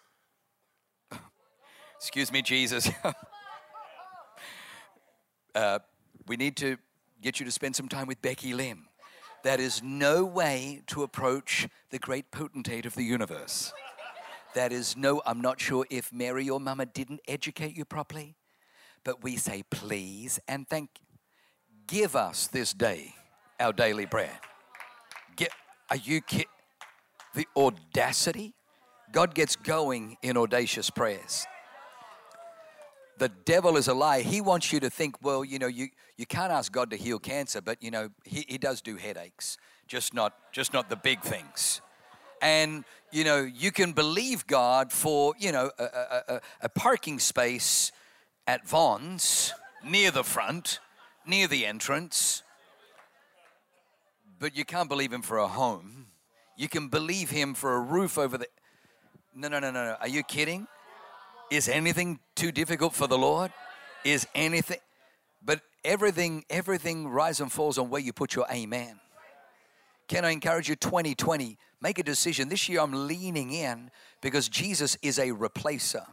[1.97, 2.89] Excuse me, Jesus.
[5.57, 5.81] uh,
[6.29, 6.77] we need to
[7.21, 8.87] get you to spend some time with Becky Lim.
[9.43, 13.73] That is no way to approach the great potentate of the universe.
[14.55, 18.37] That is no, I'm not sure if Mary, your mama, didn't educate you properly,
[19.03, 20.91] but we say please and thank
[21.87, 23.14] Give us this day
[23.61, 24.38] our daily bread.
[25.37, 25.51] Get,
[25.90, 26.46] are you kidding?
[27.35, 28.55] The audacity?
[29.12, 31.46] God gets going in audacious prayers.
[33.18, 34.22] The devil is a lie.
[34.22, 37.18] He wants you to think, well, you know, you, you can't ask God to heal
[37.18, 41.22] cancer, but you know, he, he does do headaches, just not just not the big
[41.22, 41.81] things.
[42.42, 47.92] And you know, you can believe God for, you know, a, a, a parking space
[48.46, 50.81] at Vons near the front
[51.27, 52.43] near the entrance,
[54.39, 56.07] but you can't believe him for a home.
[56.57, 58.47] You can believe him for a roof over the.
[59.35, 59.97] No, no, no, no, no.
[60.01, 60.67] Are you kidding?
[61.51, 63.53] Is anything too difficult for the Lord?
[64.05, 64.79] Is anything.
[65.45, 69.01] But everything, everything rises and falls on where you put your amen.
[70.09, 71.59] Can I encourage you 2020?
[71.81, 72.49] Make a decision.
[72.49, 73.91] This year I'm leaning in
[74.23, 76.07] because Jesus is a replacer.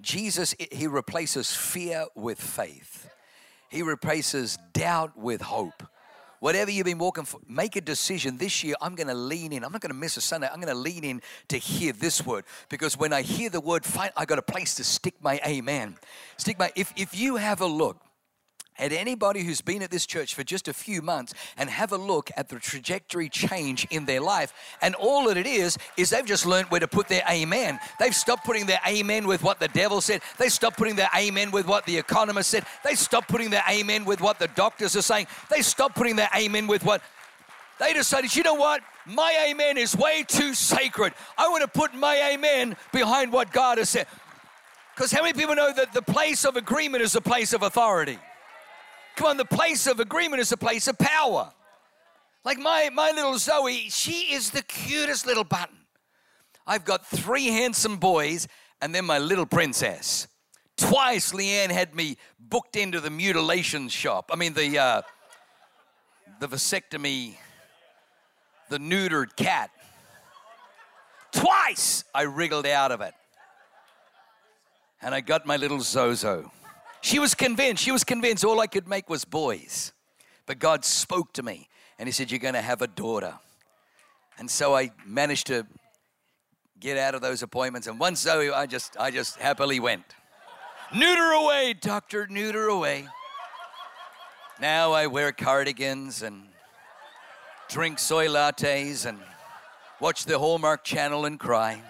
[0.00, 3.10] Jesus, he replaces fear with faith.
[3.70, 5.82] He replaces doubt with hope.
[6.40, 8.74] Whatever you've been walking for, make a decision this year.
[8.80, 9.62] I'm going to lean in.
[9.62, 10.48] I'm not going to miss a Sunday.
[10.50, 13.86] I'm going to lean in to hear this word because when I hear the word
[14.16, 15.96] I got a place to stick my amen.
[16.36, 17.98] Stick my, if, if you have a look
[18.80, 21.96] had anybody who's been at this church for just a few months and have a
[21.96, 24.52] look at the trajectory change in their life.
[24.82, 27.78] And all that it is, is they've just learned where to put their amen.
[27.98, 30.22] They've stopped putting their amen with what the devil said.
[30.38, 32.64] They stopped putting their amen with what the economist said.
[32.84, 35.26] They stopped putting their amen with what the doctors are saying.
[35.50, 37.02] They stopped putting their amen with what
[37.80, 38.82] they decided, you know what?
[39.06, 41.14] My amen is way too sacred.
[41.38, 44.06] I want to put my amen behind what God has said.
[44.94, 48.18] Because how many people know that the place of agreement is a place of authority?
[49.20, 51.52] Come on, the place of agreement is a place of power.
[52.42, 55.76] Like my, my little Zoe, she is the cutest little button.
[56.66, 58.48] I've got three handsome boys
[58.80, 60.26] and then my little princess.
[60.78, 64.30] Twice Leanne had me booked into the mutilation shop.
[64.32, 65.02] I mean, the, uh,
[66.38, 67.34] the vasectomy
[68.70, 69.70] the neutered cat.
[71.30, 73.12] Twice I wriggled out of it.
[75.02, 76.50] And I got my little Zozo.
[77.02, 79.92] She was convinced, she was convinced all I could make was boys.
[80.46, 83.34] But God spoke to me and He said, You're going to have a daughter.
[84.38, 85.66] And so I managed to
[86.78, 87.86] get out of those appointments.
[87.86, 90.04] And once Zoe, I just, I just happily went.
[90.94, 93.06] Neuter away, doctor, neuter away.
[94.60, 96.42] Now I wear cardigans and
[97.68, 99.18] drink soy lattes and
[100.00, 101.82] watch the Hallmark channel and cry.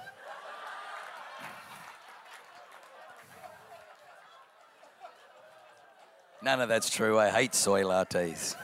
[6.50, 7.16] None of that's true.
[7.16, 8.56] I hate soy lattes.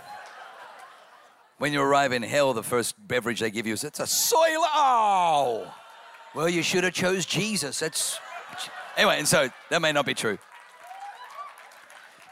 [1.59, 4.59] When you arrive in hell, the first beverage they give you is it's a soy
[4.59, 4.73] latte.
[4.75, 5.75] Oh,
[6.35, 7.79] well, you should have chose Jesus.
[7.79, 8.19] That's
[8.97, 10.37] anyway, and so that may not be true.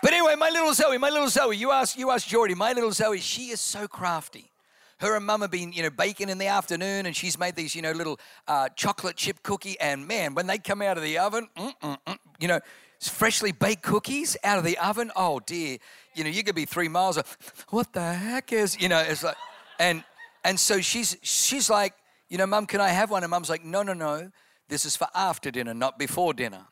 [0.02, 2.90] But anyway, my little Zoe, my little Zoe, you asked, you asked Jordy, my little
[2.90, 4.50] Zoe, she is so crafty
[4.98, 7.74] her and mum have been, you know, baking in the afternoon and she's made these,
[7.74, 9.78] you know, little uh, chocolate chip cookie.
[9.80, 12.60] And man, when they come out of the oven, mm, mm, mm, you know,
[13.00, 15.78] freshly baked cookies out of the oven, oh dear,
[16.14, 17.16] you know, you could be three miles.
[17.16, 17.36] Of,
[17.70, 19.36] what the heck is, you know, it's like,
[19.78, 20.04] and
[20.44, 21.94] and so she's she's like,
[22.28, 23.22] you know, mum, can I have one?
[23.22, 24.30] And mum's like, no, no, no,
[24.68, 26.66] this is for after dinner, not before dinner.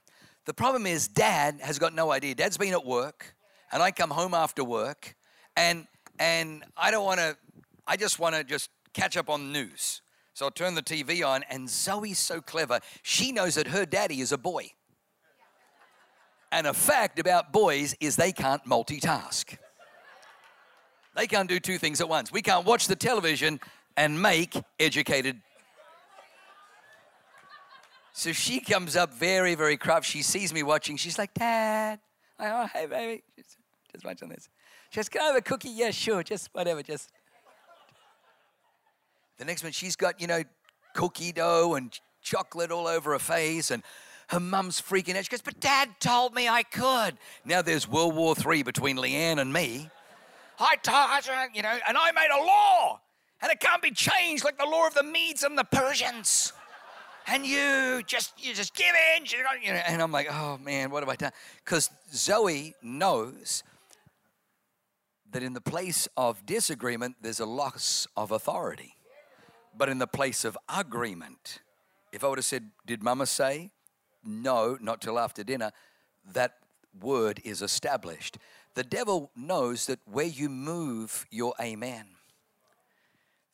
[0.45, 2.35] The problem is, dad has got no idea.
[2.35, 3.35] Dad's been at work,
[3.71, 5.15] and I come home after work,
[5.57, 5.87] and
[6.19, 7.37] and I don't want to
[7.87, 10.03] I just want to just catch up on news.
[10.35, 12.81] So I turn the TV on, and Zoe's so clever.
[13.03, 14.71] She knows that her daddy is a boy.
[16.53, 19.57] And a fact about boys is they can't multitask.
[21.17, 22.31] They can't do two things at once.
[22.31, 23.59] We can't watch the television
[23.97, 25.41] and make educated.
[28.13, 30.19] So she comes up very, very crafty.
[30.19, 30.99] She sees me watching.
[30.99, 31.99] She's like, Dad.
[32.39, 33.23] I, oh, hey, baby.
[33.37, 34.49] Just, watching this.
[34.91, 35.71] She goes, Can I have a cookie?
[35.71, 36.23] Yeah, sure.
[36.23, 36.83] Just whatever.
[36.83, 37.11] Just.
[39.39, 40.43] The next one, she's got, you know,
[40.95, 43.83] cookie dough and chocolate all over her face, and
[44.33, 45.25] her mum's freaking out.
[45.25, 47.19] She goes, But dad told me I could.
[47.45, 49.91] Now there's World War III between Leanne and me.
[50.59, 53.01] I told you know, and I made a law,
[53.43, 56.53] and it can't be changed like the law of the Medes and the Persians.
[57.27, 61.03] And you just you just give in, you know, and I'm like, oh man, what
[61.03, 61.33] have I done?
[61.65, 63.63] Because Zoe knows
[65.31, 68.95] that in the place of disagreement, there's a loss of authority.
[69.77, 71.61] But in the place of agreement,
[72.13, 73.71] if I would have said, Did mama say?
[74.25, 75.73] No, not till after dinner,
[76.33, 76.55] that
[77.01, 78.39] word is established.
[78.75, 82.07] The devil knows that where you move your amen,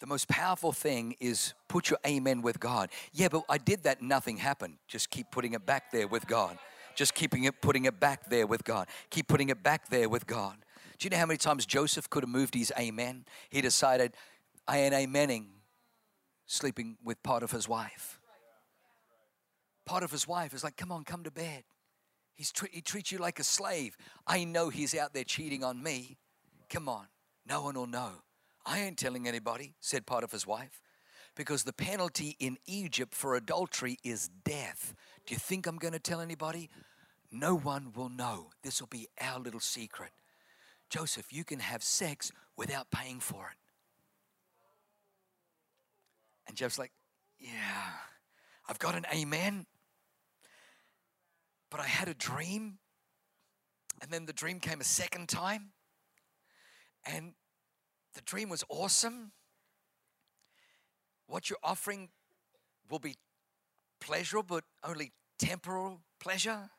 [0.00, 2.90] the most powerful thing is put your amen with God.
[3.12, 4.76] Yeah, but I did that, nothing happened.
[4.86, 6.56] Just keep putting it back there with God.
[6.94, 8.86] Just keeping it, putting it back there with God.
[9.10, 10.56] Keep putting it back there with God.
[10.98, 13.24] Do you know how many times Joseph could have moved his amen?
[13.50, 14.14] He decided,
[14.66, 15.46] I ain't amening
[16.46, 18.17] sleeping with Potiphar's wife.
[19.88, 21.64] Potiphar's wife is like, come on, come to bed.
[22.34, 23.96] He's tre- he treats you like a slave.
[24.26, 26.18] I know he's out there cheating on me.
[26.68, 27.06] Come on,
[27.48, 28.10] no one will know.
[28.66, 30.82] I ain't telling anybody, said Potiphar's wife,
[31.34, 34.94] because the penalty in Egypt for adultery is death.
[35.24, 36.68] Do you think I'm going to tell anybody?
[37.32, 38.50] No one will know.
[38.62, 40.10] This will be our little secret.
[40.90, 43.56] Joseph, you can have sex without paying for it.
[46.46, 46.92] And Jeff's like,
[47.38, 47.50] Yeah,
[48.68, 49.64] I've got an amen.
[51.70, 52.78] But I had a dream.
[54.00, 55.72] And then the dream came a second time.
[57.04, 57.32] And
[58.14, 59.32] the dream was awesome.
[61.26, 62.08] What you're offering
[62.90, 63.16] will be
[64.00, 66.70] pleasurable, but only temporal pleasure.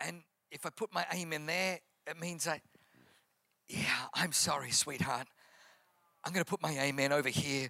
[0.00, 2.60] And if I put my amen there, it means I,
[3.68, 5.28] yeah, I'm sorry, sweetheart.
[6.24, 7.68] I'm going to put my amen over here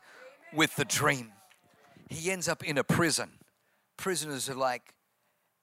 [0.53, 1.33] with the dream.
[2.09, 3.31] He ends up in a prison.
[3.97, 4.95] Prisoners are like,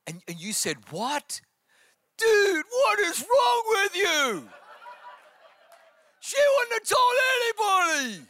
[0.08, 1.42] and, and you said, What?
[2.18, 4.50] Dude, what is wrong with you?
[6.20, 8.30] She wouldn't have told anybody.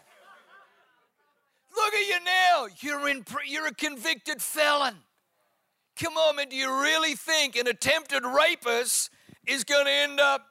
[1.76, 2.68] Look at you now.
[2.82, 3.26] You're in.
[3.48, 4.96] You're a convicted felon.
[6.02, 6.50] Come on, man.
[6.50, 9.10] Do you really think an attempted rapist
[9.48, 10.46] is going to end up?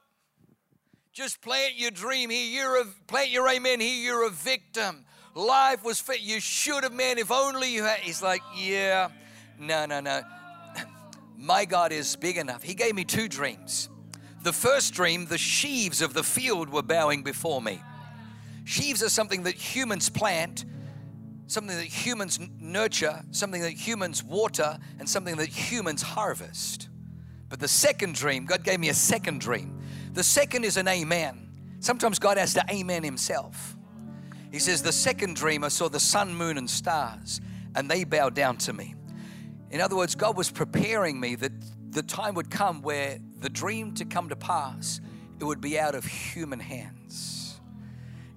[1.13, 2.45] Just plant your dream here.
[2.45, 4.03] You're a plant your amen here.
[4.03, 5.05] You're a victim.
[5.33, 6.21] Life was fit.
[6.21, 7.17] You should have, man.
[7.17, 7.99] If only you had.
[7.99, 9.09] He's like, yeah,
[9.57, 10.21] no, no, no.
[11.41, 12.63] My God is big enough.
[12.63, 13.87] He gave me two dreams.
[14.43, 17.81] The first dream, the sheaves of the field were bowing before me.
[18.65, 20.65] Sheaves are something that humans plant,
[21.47, 26.89] something that humans nurture, something that humans water, and something that humans harvest.
[27.47, 29.81] But the second dream, God gave me a second dream.
[30.11, 31.49] The second is an amen.
[31.79, 33.77] Sometimes God has to amen himself.
[34.51, 37.39] He says, The second dream, I saw the sun, moon, and stars,
[37.75, 38.95] and they bowed down to me.
[39.71, 41.51] In other words, God was preparing me that
[41.91, 45.01] the time would come where the dream to come to pass,
[45.39, 47.59] it would be out of human hands.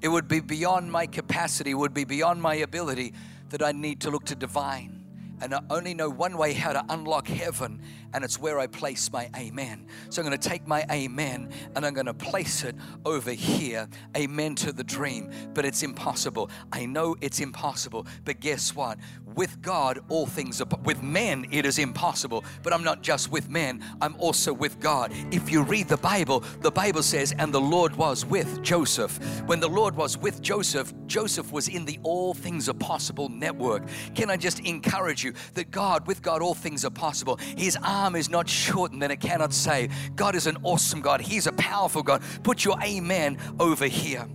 [0.01, 3.15] It would be beyond my capacity, it would be beyond my ability
[3.51, 5.02] that I need to look to divine.
[5.43, 7.83] And I only know one way how to unlock heaven,
[8.15, 9.87] and it's where I place my amen.
[10.09, 13.89] So I'm going to take my amen and I'm going to place it over here.
[14.17, 15.31] Amen to the dream.
[15.55, 16.51] But it's impossible.
[16.73, 18.07] I know it's impossible.
[18.25, 18.99] But guess what?
[19.35, 22.45] With God, all things are, with men, it is impossible.
[22.63, 25.11] But I'm not just with men, I'm also with God.
[25.31, 29.19] If you read the Bible, the Bible says, and the Lord was with Joseph.
[29.47, 33.85] When the Lord was with Joseph, Joseph was in the All Things Are Possible network.
[34.15, 37.37] Can I just encourage you that God, with God, all things are possible?
[37.57, 39.93] His arm is not shortened and it cannot save.
[40.17, 42.23] God is an awesome God, He's a powerful God.
[42.43, 44.27] Put your amen over here.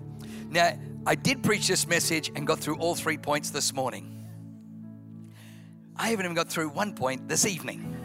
[0.50, 4.14] Now, I did preach this message and got through all three points this morning.
[5.96, 7.96] I haven't even got through one point this evening.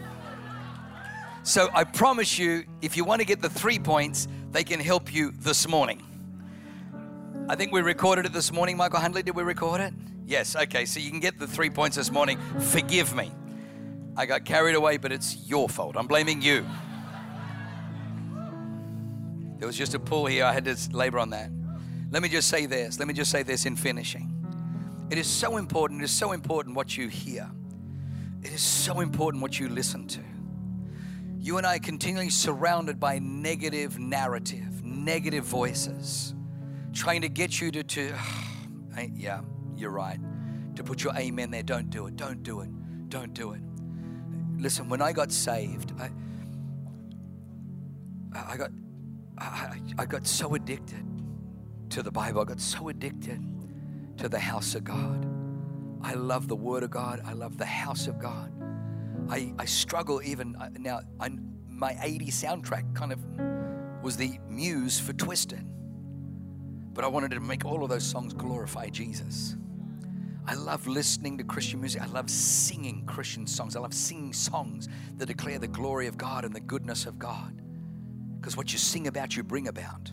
[1.43, 5.13] So I promise you, if you want to get the three points, they can help
[5.13, 6.01] you this morning.
[7.49, 9.21] I think we recorded it this morning, Michael Hundley.
[9.21, 9.93] Did we record it?
[10.25, 10.85] Yes, okay.
[10.85, 12.37] So you can get the three points this morning.
[12.59, 13.31] Forgive me.
[14.15, 15.95] I got carried away, but it's your fault.
[15.97, 16.65] I'm blaming you.
[19.57, 20.45] There was just a pull here.
[20.45, 21.49] I had to labor on that.
[22.11, 22.99] Let me just say this.
[22.99, 24.29] Let me just say this in finishing.
[25.09, 26.01] It is so important.
[26.01, 27.49] It is so important what you hear.
[28.43, 30.19] It is so important what you listen to.
[31.39, 36.33] You and I are continually surrounded by negative narrative, negative voices,
[36.93, 38.13] trying to get you to, to
[39.15, 39.41] yeah,
[39.77, 40.19] you're right,
[40.75, 41.63] to put your amen there.
[41.63, 42.69] Don't do it, don't do it,
[43.09, 43.61] don't do it.
[44.57, 46.09] Listen, when I got saved, I,
[48.33, 48.71] I got,
[49.37, 51.05] I, I got so addicted
[51.89, 52.41] to the Bible.
[52.41, 53.41] I got so addicted
[54.17, 55.27] to the house of God.
[56.01, 57.21] I love the Word of God.
[57.25, 58.51] I love the house of God.
[59.29, 61.01] I, I struggle even uh, now.
[61.19, 61.29] I,
[61.67, 63.19] my 80 soundtrack kind of
[64.03, 65.65] was the muse for Twisted.
[66.93, 69.55] But I wanted to make all of those songs glorify Jesus.
[70.45, 72.01] I love listening to Christian music.
[72.01, 73.75] I love singing Christian songs.
[73.75, 77.61] I love singing songs that declare the glory of God and the goodness of God.
[78.39, 80.11] Because what you sing about, you bring about.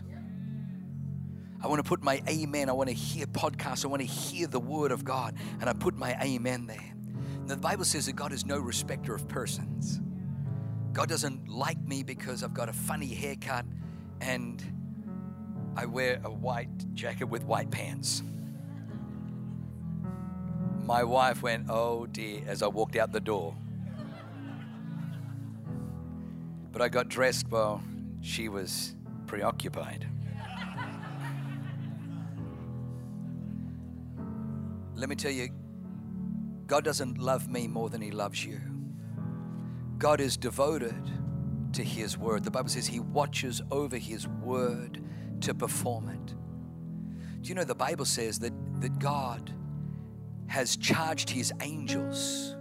[1.61, 2.69] I want to put my amen.
[2.69, 3.83] I want to hear podcasts.
[3.83, 5.35] I want to hear the word of God.
[5.59, 6.93] And I put my amen there.
[7.45, 9.99] Now, the Bible says that God is no respecter of persons.
[10.93, 13.65] God doesn't like me because I've got a funny haircut
[14.21, 14.63] and
[15.75, 18.23] I wear a white jacket with white pants.
[20.85, 23.55] My wife went, Oh dear, as I walked out the door.
[26.71, 27.83] But I got dressed while
[28.21, 28.95] she was
[29.27, 30.07] preoccupied.
[34.95, 35.49] Let me tell you,
[36.67, 38.61] God doesn't love me more than He loves you.
[39.97, 41.09] God is devoted
[41.73, 42.43] to His word.
[42.43, 45.03] The Bible says He watches over His word
[45.41, 46.35] to perform it.
[47.41, 49.53] Do you know the Bible says that, that God
[50.51, 52.57] has charged His angels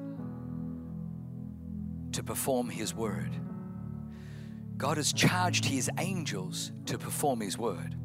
[2.13, 3.35] to perform His word?
[4.77, 7.97] God has charged His angels to perform His word.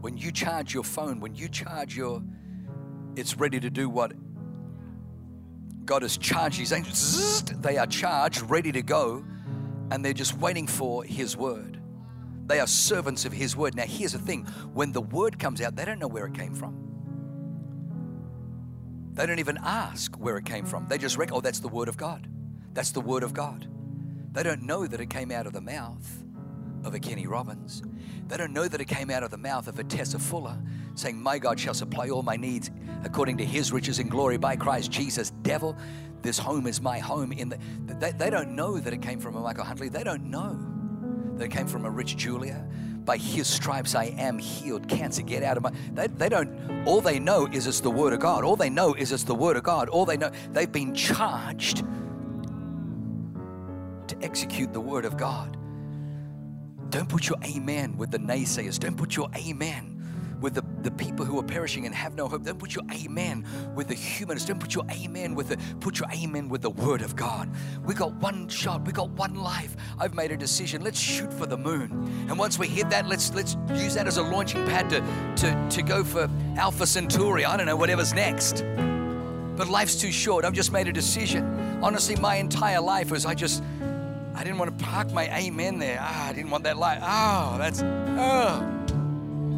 [0.00, 2.22] When you charge your phone, when you charge your
[3.14, 4.12] it's ready to do what
[5.84, 7.44] God has charged His angels.
[7.44, 9.24] They are charged, ready to go,
[9.92, 11.80] and they're just waiting for His word.
[12.46, 13.76] They are servants of His word.
[13.76, 14.44] Now, here's the thing
[14.74, 16.85] when the word comes out, they don't know where it came from.
[19.16, 20.86] They don't even ask where it came from.
[20.88, 22.28] They just reckon, oh, that's the word of God.
[22.74, 23.66] That's the word of God.
[24.32, 26.06] They don't know that it came out of the mouth
[26.84, 27.82] of a Kenny Robbins.
[28.28, 30.58] They don't know that it came out of the mouth of a Tessa Fuller
[30.94, 32.70] saying, My God shall supply all my needs
[33.04, 35.30] according to his riches and glory by Christ Jesus.
[35.42, 35.76] Devil,
[36.20, 37.32] this home is my home.
[37.32, 39.88] In the, they, they don't know that it came from a Michael Huntley.
[39.88, 40.58] They don't know
[41.38, 42.68] that it came from a Rich Julia.
[43.06, 44.88] By his stripes I am healed.
[44.88, 45.72] Cancer, get out of my.
[45.94, 46.86] They, they don't.
[46.86, 48.44] All they know is it's the word of God.
[48.44, 49.88] All they know is it's the word of God.
[49.88, 51.84] All they know, they've been charged
[54.08, 55.56] to execute the word of God.
[56.90, 58.78] Don't put your amen with the naysayers.
[58.78, 59.95] Don't put your amen
[60.40, 62.44] with the, the people who are perishing and have no hope.
[62.44, 64.48] Don't put your amen with the humanists.
[64.48, 67.50] Don't put your amen with the put your amen with the word of God.
[67.84, 69.76] We got one shot, we got one life.
[69.98, 70.82] I've made a decision.
[70.82, 71.90] Let's shoot for the moon.
[72.28, 75.00] And once we hit that, let's let's use that as a launching pad to
[75.42, 77.44] to, to go for Alpha Centauri.
[77.44, 78.64] I don't know, whatever's next.
[79.56, 80.44] But life's too short.
[80.44, 81.80] I've just made a decision.
[81.82, 83.62] Honestly, my entire life was I just
[84.34, 85.98] I didn't want to park my amen there.
[85.98, 86.98] Ah, I didn't want that light.
[87.00, 88.85] Oh, that's oh.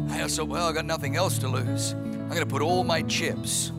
[0.09, 1.93] I also, well, I got nothing else to lose.
[1.93, 3.71] I'm going to put all my chips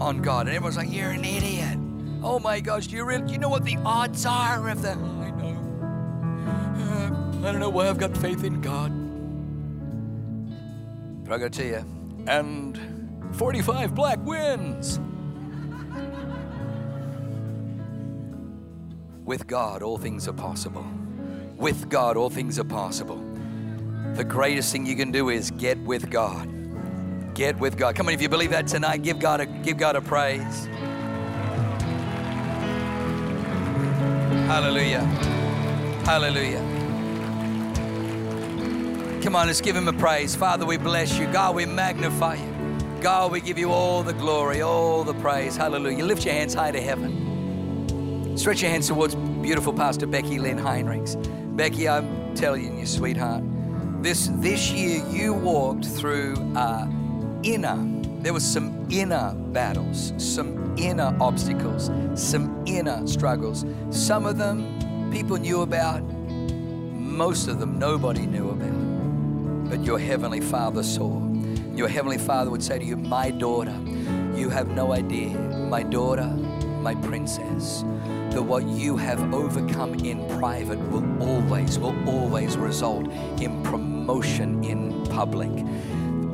[0.00, 0.46] on God.
[0.46, 1.78] And everyone's like, you're an idiot.
[2.22, 4.96] Oh my gosh, do you really, do you know what the odds are of that?
[5.00, 5.56] Oh, I know.
[7.42, 8.92] Uh, I don't know why I've got faith in God.
[11.24, 11.84] But I got to tell you,
[12.26, 12.78] and
[13.36, 15.00] 45 black wins.
[19.24, 20.86] With God, all things are possible.
[21.56, 23.29] With God, all things are possible
[24.16, 26.48] the greatest thing you can do is get with God.
[27.34, 27.94] Get with God.
[27.96, 30.68] Come on, if you believe that tonight, give God a give God a praise.
[34.46, 35.00] Hallelujah.
[36.04, 36.58] Hallelujah.
[39.22, 40.34] Come on, let's give him a praise.
[40.34, 41.26] Father, we bless you.
[41.26, 42.78] God, we magnify you.
[43.00, 45.56] God, we give you all the glory, all the praise.
[45.56, 46.04] Hallelujah.
[46.04, 48.36] Lift your hands high to heaven.
[48.36, 51.16] Stretch your hands towards beautiful Pastor Becky Lynn Heinrichs.
[51.56, 53.44] Becky, I'm telling you, sweetheart,
[54.02, 56.86] this this year you walked through uh,
[57.42, 57.78] inner
[58.22, 63.64] there was some inner battles some inner obstacles some inner struggles.
[63.90, 69.70] Some of them people knew about most of them nobody knew about.
[69.70, 71.20] But your heavenly father saw.
[71.74, 73.76] Your heavenly father would say to you my daughter
[74.34, 75.30] you have no idea.
[75.30, 77.84] My daughter my princess
[78.30, 83.06] that what you have overcome in private will always, will always result
[83.40, 85.50] in promotion in public.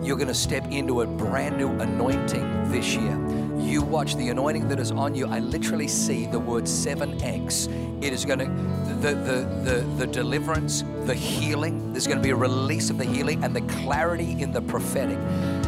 [0.03, 3.19] You're going to step into a brand new anointing this year.
[3.59, 5.27] You watch the anointing that is on you.
[5.27, 8.05] I literally see the word 7x.
[8.05, 8.47] It is going to,
[9.01, 13.05] the, the, the, the deliverance, the healing, there's going to be a release of the
[13.05, 15.19] healing and the clarity in the prophetic.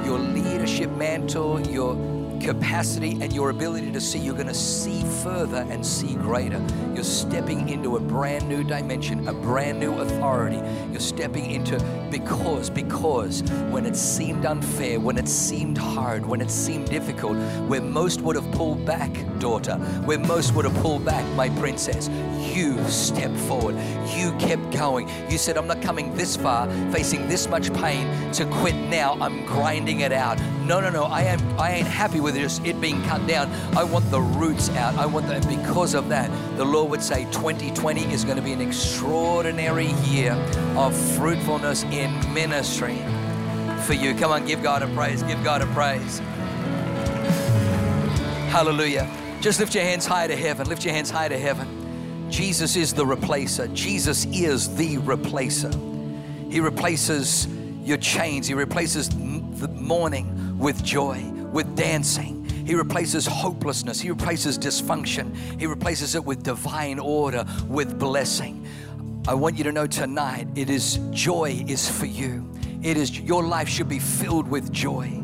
[0.05, 1.95] Your leadership mantle, your
[2.41, 6.65] capacity and your ability to see, you're going to see further and see greater.
[6.95, 10.61] You're stepping into a brand new dimension, a brand new authority.
[10.91, 11.79] You're stepping into
[12.11, 17.37] because, because when it seemed unfair, when it seemed hard, when it seemed difficult,
[17.69, 22.09] where most would have pulled back, daughter, where most would have pulled back, my princess,
[22.55, 23.77] you stepped forward.
[24.17, 25.09] You kept going.
[25.31, 29.17] You said, I'm not coming this far, facing this much pain to quit now.
[29.21, 30.39] I'm grinding it out.
[30.69, 31.05] No, no, no.
[31.05, 33.51] I am I ain't happy with just it being cut down.
[33.75, 34.95] I want the roots out.
[34.97, 38.53] I want that because of that, the Lord would say 2020 is going to be
[38.53, 40.33] an extraordinary year
[40.77, 42.99] of fruitfulness in ministry
[43.87, 44.15] for you.
[44.15, 45.23] Come on, give God a praise.
[45.23, 46.19] Give God a praise.
[48.51, 49.11] Hallelujah.
[49.41, 50.69] Just lift your hands high to heaven.
[50.69, 52.31] Lift your hands high to heaven.
[52.31, 53.73] Jesus is the replacer.
[53.73, 55.73] Jesus is the replacer.
[56.53, 57.49] He replaces
[57.85, 58.47] your chains.
[58.47, 61.19] He replaces the mourning with joy,
[61.51, 62.45] with dancing.
[62.67, 63.99] He replaces hopelessness.
[63.99, 65.35] He replaces dysfunction.
[65.59, 68.67] He replaces it with divine order, with blessing.
[69.27, 72.47] I want you to know tonight it is joy is for you.
[72.83, 75.23] It is your life should be filled with joy.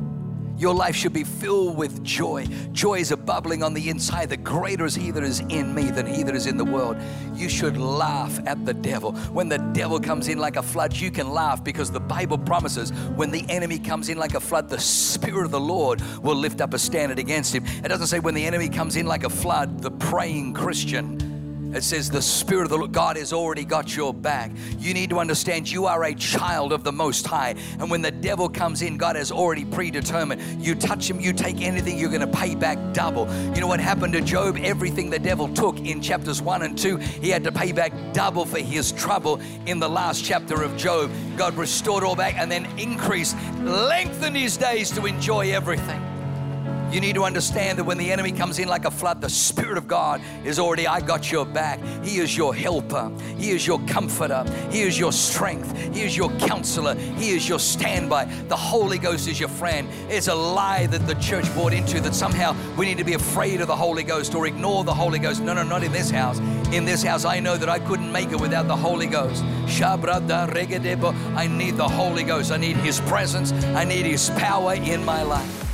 [0.65, 2.47] Your life should be filled with joy.
[2.73, 4.31] Joy is a bubbling on the inside.
[4.31, 6.97] The greater is He that is in me than He that is in the world.
[7.35, 9.13] You should laugh at the devil.
[9.13, 12.95] When the devil comes in like a flood, you can laugh because the Bible promises
[13.15, 16.63] when the enemy comes in like a flood, the Spirit of the Lord will lift
[16.63, 17.67] up a standard against him.
[17.85, 21.34] It doesn't say when the enemy comes in like a flood, the praying Christian
[21.77, 24.51] it says the Spirit of the Lord, God has already got your back.
[24.79, 27.55] You need to understand you are a child of the Most High.
[27.79, 30.63] And when the devil comes in, God has already predetermined.
[30.63, 33.27] You touch him, you take anything, you're going to pay back double.
[33.55, 34.57] You know what happened to Job?
[34.59, 38.45] Everything the devil took in chapters 1 and 2, he had to pay back double
[38.45, 41.11] for his trouble in the last chapter of Job.
[41.37, 46.14] God restored all back and then increased, lengthened his days to enjoy everything.
[46.95, 49.77] You need to understand that when the enemy comes in like a flood, the Spirit
[49.79, 51.81] of God is already, I got your back.
[52.05, 53.11] He is your helper.
[53.37, 54.45] He is your comforter.
[54.71, 55.77] He is your strength.
[55.93, 56.95] He is your counselor.
[56.95, 58.27] He is your standby.
[58.47, 59.89] The Holy Ghost is your friend.
[60.09, 63.61] It's a lie that the church bought into that somehow we need to be afraid
[63.61, 65.43] of the Holy Ghost or ignore the Holy Ghost.
[65.43, 66.39] No, no, not in this house.
[66.73, 69.43] In this house, I know that I couldn't make it without the Holy Ghost.
[69.43, 69.97] I
[71.49, 72.53] need the Holy Ghost.
[72.53, 73.53] I need His presence.
[73.53, 75.74] I need His power in my life.